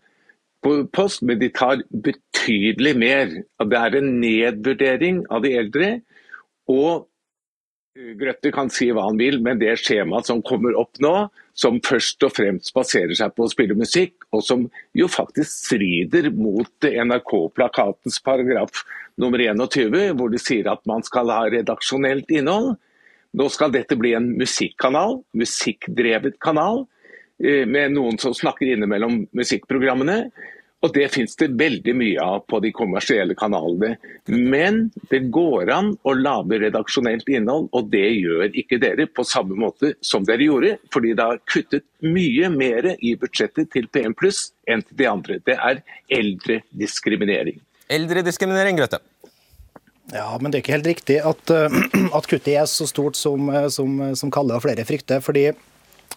[0.65, 3.33] på post, men de tar betydelig mer.
[3.61, 5.89] Det er en nedvurdering av de eldre.
[6.71, 7.05] Og
[7.95, 11.13] Grøtte kan si hva han vil, men det skjemaet som kommer opp nå,
[11.55, 14.65] som først og fremst baserer seg på å spille musikk, og som
[14.99, 18.81] jo faktisk strider mot NRK-plakatens paragraf
[19.21, 22.73] nummer 21, hvor de sier at man skal ha redaksjonelt innhold.
[23.35, 26.83] Nå skal dette bli en musikkanal, musikkdrevet kanal,
[27.39, 30.25] eh, med noen som snakker innimellom musikkprogrammene.
[30.85, 33.95] Og Det finnes det veldig mye av på de kommersielle kanalene.
[34.29, 39.57] Men det går an å lage redaksjonelt innhold, og det gjør ikke dere på samme
[39.57, 40.75] måte som dere gjorde.
[40.93, 45.39] Fordi det har kuttet mye mer i budsjettet til PM Pluss enn til de andre.
[45.41, 45.81] Det er
[46.13, 47.57] eldrediskriminering.
[47.89, 49.01] Eldrediskriminering, Grøtte.
[50.13, 51.49] Ja, men det er ikke helt riktig at,
[52.19, 55.23] at kuttet er så stort som, som, som Kalle og flere frykter.
[55.25, 55.49] fordi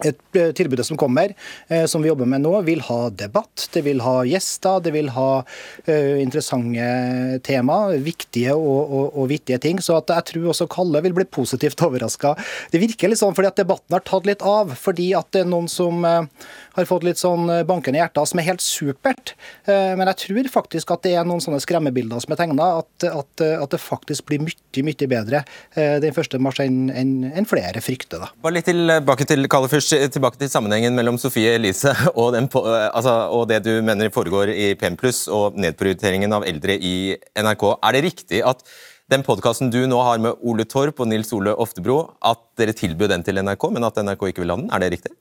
[0.07, 1.33] et eh, tilbudet som kommer,
[1.67, 5.11] eh, som vi jobber med nå, vil ha debatt, det vil ha gjester, det vil
[5.15, 9.81] ha uh, interessante tema, viktige og, og, og, vittige ting.
[9.83, 12.35] Så jeg tror også Kalle vil bli positivt overraska.
[12.71, 15.51] Det virker litt sånn fordi at debatten har tatt litt av, fordi at det er
[15.51, 19.33] noen som har fått litt sånn bankende hjerter, som er helt supert.
[19.67, 23.43] Men jeg tror faktisk at det er noen sånne skremmebilder som er tegna, at, at,
[23.43, 25.43] at, det faktisk blir mye, mye bedre
[25.75, 28.23] den første mars enn en, en flere frykter.
[28.23, 28.31] da.
[28.43, 33.15] Bare litt tilbake til Kalle først tilbake til sammenhengen mellom Sofie Elise og, den, altså,
[33.33, 34.97] og det du mener foregår i PM+,
[35.35, 36.95] og nedprioriteringen av eldre i
[37.37, 37.65] NRK.
[37.79, 38.63] Er det riktig at
[39.09, 43.09] den podkasten du nå har med Ole Torp og Nils Ole Oftebro, at dere tilbød
[43.09, 44.69] den til NRK, men at NRK ikke vil ha den?
[44.69, 45.15] Er det riktig?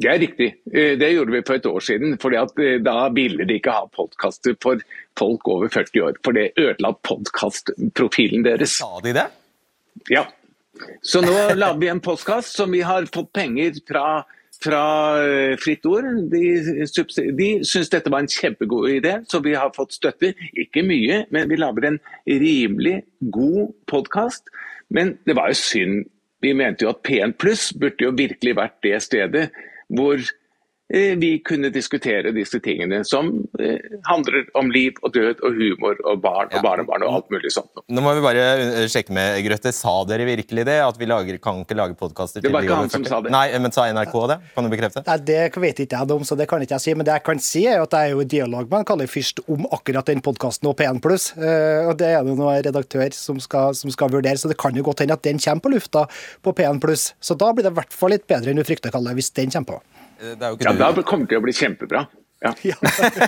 [0.00, 0.48] Det er riktig.
[0.72, 2.16] Eh, det gjorde vi for et år siden.
[2.22, 4.80] fordi eh, Da ville de ikke ha podkaster for
[5.18, 6.20] folk over 40 år.
[6.24, 8.78] For det ødela podkastprofilen deres.
[8.80, 9.26] Sa de det?
[10.08, 10.24] Ja.
[11.02, 14.22] Så nå lager vi en postkast som vi har fått penger fra,
[14.62, 14.84] fra
[15.22, 16.08] eh, Fritt Ord.
[16.32, 16.42] De,
[17.38, 20.34] de syns dette var en kjempegod idé, så vi har fått støtte.
[20.52, 23.00] Ikke mye, men vi lager en rimelig
[23.32, 24.50] god podkast.
[24.90, 26.04] Men det var jo synd.
[26.40, 29.50] Vi mente jo at P1 Pluss burde jo virkelig vært det stedet
[29.90, 30.22] hvor
[30.90, 33.28] vi kunne diskutere disse tingene som
[33.62, 33.78] eh,
[34.08, 36.62] handler om liv og død og humor og barn og ja.
[36.64, 37.70] barnebarn og alt mulig sånt.
[37.86, 39.70] Nå må vi bare eh, sjekke med Grøtte.
[39.76, 40.80] Sa dere virkelig det?
[40.82, 42.50] At vi lager, kan ikke lage podkaster til de 40?
[42.50, 43.34] Det var ikke han som sa det.
[43.34, 44.38] Nei, men sa NRK det?
[44.56, 45.04] Kan du bekrefte?
[45.06, 46.96] Nei, Det vet ikke jeg om, så det kan ikke jeg si.
[46.98, 49.44] Men det jeg kan si, er at jeg er jo i dialog med Kalle Fyrst
[49.46, 51.30] om akkurat den podkasten og P1 Pluss.
[51.38, 54.82] Og det er det noen redaktør som skal, som skal, vurdere, så det kan jo
[54.86, 56.06] godt hende at den kommer på lufta
[56.42, 57.12] på P1 Pluss.
[57.22, 59.54] Så da blir det i hvert fall litt bedre enn du frykter, Kalle, hvis den
[59.54, 59.99] kommer på.
[60.20, 62.04] Eh, ja, Da kommer det til å bli kjempebra.
[62.40, 62.52] Ja.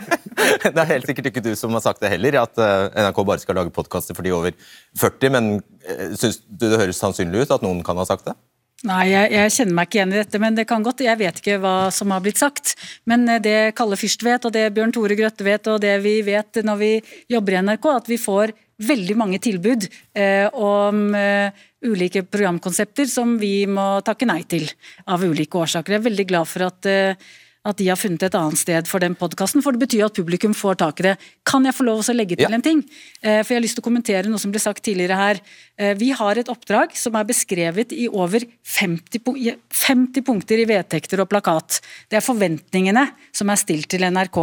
[0.73, 3.43] det er helt sikkert ikke du som har sagt det heller, at eh, NRK bare
[3.43, 4.55] skal lage podkaster for de over
[5.01, 5.35] 40.
[5.35, 5.51] Men
[5.85, 8.37] eh, syns du det høres sannsynlig ut at noen kan ha sagt det?
[8.83, 11.05] Nei, jeg, jeg, kjenner meg ikke igjen i dette, men det kan godt.
[11.07, 12.75] Jeg vet ikke hva som har blitt sagt.
[13.07, 16.59] Men det Kalle Fyrst vet, og det Bjørn Tore Grøtte vet, og det vi vet
[16.67, 16.93] når vi
[17.31, 19.87] jobber i NRK, at vi får veldig mange tilbud
[20.19, 24.67] eh, om eh, ulike programkonsepter som vi må takke nei til
[25.07, 25.95] av ulike årsaker.
[25.95, 27.31] Jeg er veldig glad for at eh,
[27.63, 29.63] at de har funnet et annet sted for den podkasten.
[29.63, 31.13] For det betyr at publikum får tak i det.
[31.47, 32.51] Kan jeg få lov å legge til ja.
[32.57, 32.83] en ting?
[33.23, 35.41] Eh, for jeg har lyst til å kommentere noe som ble sagt tidligere her.
[35.79, 39.23] Eh, vi har et oppdrag som er beskrevet i over 50,
[39.71, 41.79] 50 punkter i vedtekter og plakat.
[42.11, 44.43] Det er forventningene som er stilt til NRK.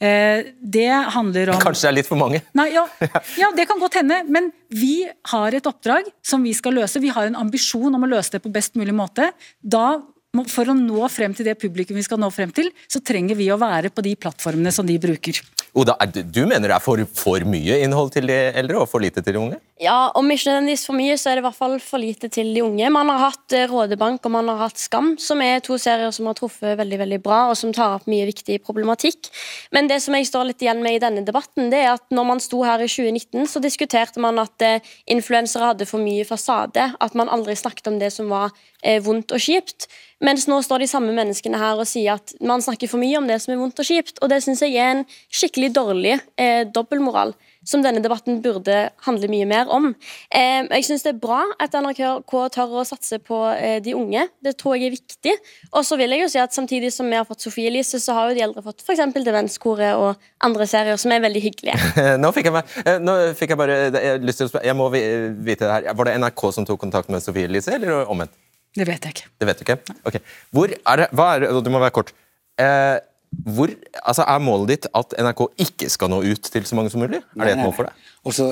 [0.00, 2.40] Eh, det handler om Kanskje det er litt for mange?
[2.56, 2.88] Nei, ja,
[3.42, 4.22] ja, det kan godt hende.
[4.32, 5.02] Men vi
[5.34, 7.04] har et oppdrag som vi skal løse.
[7.04, 9.34] Vi har en ambisjon om å løse det på best mulig måte.
[9.60, 9.98] Da
[10.48, 13.48] for å nå frem til det publikum vi skal nå frem til, så trenger vi
[13.50, 15.40] å være på de plattformene som de bruker.
[15.78, 19.22] Oda, du mener det er for, for, mye innhold til de eldre og for lite
[19.24, 19.60] til de unge?
[19.78, 22.48] Ja, om ikke nødvendigvis for mye, så er det i hvert fall for lite til
[22.50, 22.88] de unge.
[22.90, 26.26] Man har hatt eh, Rådebank og man har hatt Skam, som er to serier som
[26.26, 29.28] har truffet veldig veldig bra, og som tar opp mye viktig problematikk.
[29.70, 32.26] Men det som jeg står litt igjen med i denne debatten, det er at når
[32.26, 34.82] man sto her i 2019, så diskuterte man at eh,
[35.14, 38.50] influensere hadde for mye fasade, at man aldri snakket om det som var
[38.82, 39.86] eh, vondt og kjipt.
[40.26, 43.30] Mens nå står de samme menneskene her og sier at man snakker for mye om
[43.30, 44.18] det som er vondt og kjipt.
[44.18, 47.36] Og det syns jeg er en skikkelig dårlig eh, dobbeltmoral
[47.68, 49.90] som denne debatten burde handle mye mer om.
[50.32, 54.24] Eh, jeg syns det er bra at NRK tør å satse på eh, de unge.
[54.44, 55.34] Det tror jeg er viktig.
[55.72, 58.16] Og så vil jeg jo si at samtidig som vi har fått Sofie Elise, så
[58.16, 59.04] har jo de eldre fått f.eks.
[59.28, 61.78] Demenskoret og andre serier som er veldig hyggelige.
[62.22, 64.78] nå, fikk jeg meg, eh, nå fikk jeg bare jeg, lyst til å spørre, jeg
[64.78, 65.90] må vite det her.
[65.98, 68.32] Var det NRK som tok kontakt med Sofie Elise, eller omvendt?
[68.78, 69.28] Det vet jeg ikke.
[69.40, 69.78] Det vet du ikke?
[70.06, 70.18] Ok.
[70.54, 72.12] Hvor er det, hva er det, Du må være kort.
[72.60, 72.96] Eh,
[73.28, 73.70] hvor,
[74.02, 77.20] altså Er målet ditt at NRK ikke skal nå ut til så mange som mulig?
[77.36, 78.06] Er det et mål for deg?
[78.28, 78.46] Også,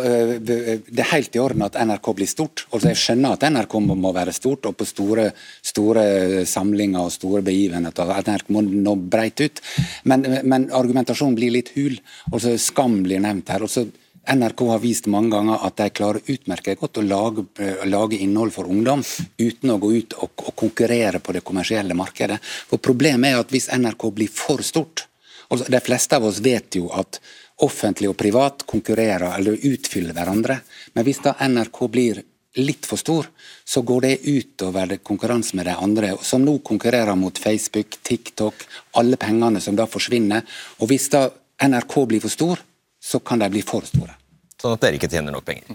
[0.47, 2.65] det er helt i orden at NRK blir stort.
[2.71, 5.27] Også jeg skjønner at NRK må være stort, og på store,
[5.65, 8.13] store samlinger og store begivenheter.
[8.15, 9.61] At NRK må nå breit ut.
[10.09, 11.99] Men, men argumentasjonen blir litt hul.
[12.33, 13.67] Også Skam blir nevnt her.
[13.67, 13.89] Også
[14.27, 17.45] NRK har vist mange ganger at de klarer utmerket godt å lage,
[17.87, 19.05] lage, innhold for ungdom
[19.39, 22.41] uten å gå ut og, og, konkurrere på det kommersielle markedet.
[22.43, 25.07] For Problemet er at hvis NRK blir for stort
[25.47, 27.21] altså De fleste av oss vet jo at
[27.63, 30.57] offentlig og privat konkurrerer eller utfyller hverandre.
[30.95, 32.19] Men hvis da NRK blir
[32.59, 33.29] litt for stor,
[33.65, 38.67] så går det utover konkurransen konkurranse med de andre, som nå konkurrerer mot Facebook, TikTok,
[38.99, 40.43] alle pengene som da forsvinner.
[40.81, 41.29] Og hvis da
[41.63, 42.63] NRK blir for stor,
[43.07, 44.17] så kan de bli for store.
[44.57, 45.69] Sånn at dere ikke tjener nok penger.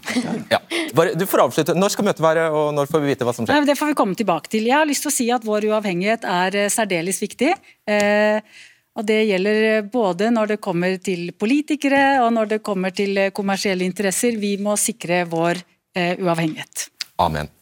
[0.52, 0.60] Ja.
[1.16, 1.76] Du får avslutte.
[1.78, 3.64] Når skal møtet være, og når får vi vite hva som skjer?
[3.70, 4.66] Det får vi komme tilbake til.
[4.68, 7.54] Jeg har lyst til å si at vår uavhengighet er eh, særdeles viktig.
[7.88, 8.60] Eh,
[8.98, 13.88] og Det gjelder både når det kommer til politikere og når det kommer til kommersielle
[13.88, 14.36] interesser.
[14.42, 15.62] Vi må sikre vår
[15.96, 16.90] eh, uavhengighet.
[17.22, 17.54] Amen.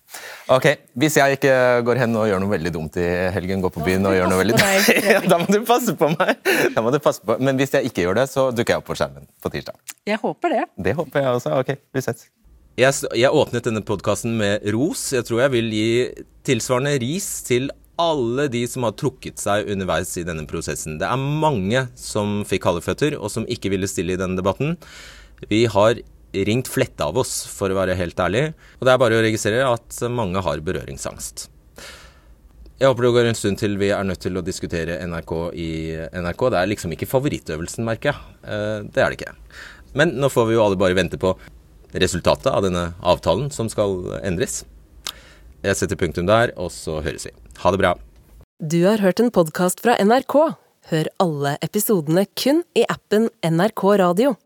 [0.49, 0.65] Ok,
[0.97, 1.53] Hvis jeg ikke
[1.85, 3.05] går hen og gjør noe veldig dumt i
[3.35, 6.33] helgen, går på byen og gjør noe veldig dumt, da må du passe på meg!
[6.73, 7.37] Da må du passe på.
[7.43, 9.77] Men hvis jeg ikke gjør det, så dukker jeg opp på skjermen på tirsdag.
[10.09, 10.63] Jeg håper det.
[10.89, 11.53] Det håper jeg også.
[11.61, 12.25] Ok, vi ses.
[12.79, 15.09] Jeg, jeg åpnet denne podkasten med ros.
[15.13, 15.87] Jeg tror jeg vil gi
[16.47, 20.97] tilsvarende ris til alle de som har trukket seg underveis i denne prosessen.
[21.01, 24.77] Det er mange som fikk kalde føtter, og som ikke ville stille i denne debatten.
[25.51, 25.99] Vi har
[26.33, 28.49] ringt fletta av oss, for å være helt ærlig.
[28.79, 31.47] Og det er bare å registrere at mange har berøringsangst.
[32.79, 35.69] Jeg håper det går en stund til vi er nødt til å diskutere NRK i
[36.15, 36.45] NRK.
[36.53, 38.35] Det er liksom ikke favorittøvelsen, merker jeg.
[38.47, 39.33] Eh, det er det ikke.
[39.99, 41.33] Men nå får vi jo alle bare vente på
[41.99, 44.61] resultatet av denne avtalen som skal endres.
[45.65, 47.35] Jeg setter punktum der, og så høres vi.
[47.65, 47.97] Ha det bra.
[48.63, 50.37] Du har hørt en podkast fra NRK.
[50.93, 54.37] Hør alle episodene kun i appen NRK Radio.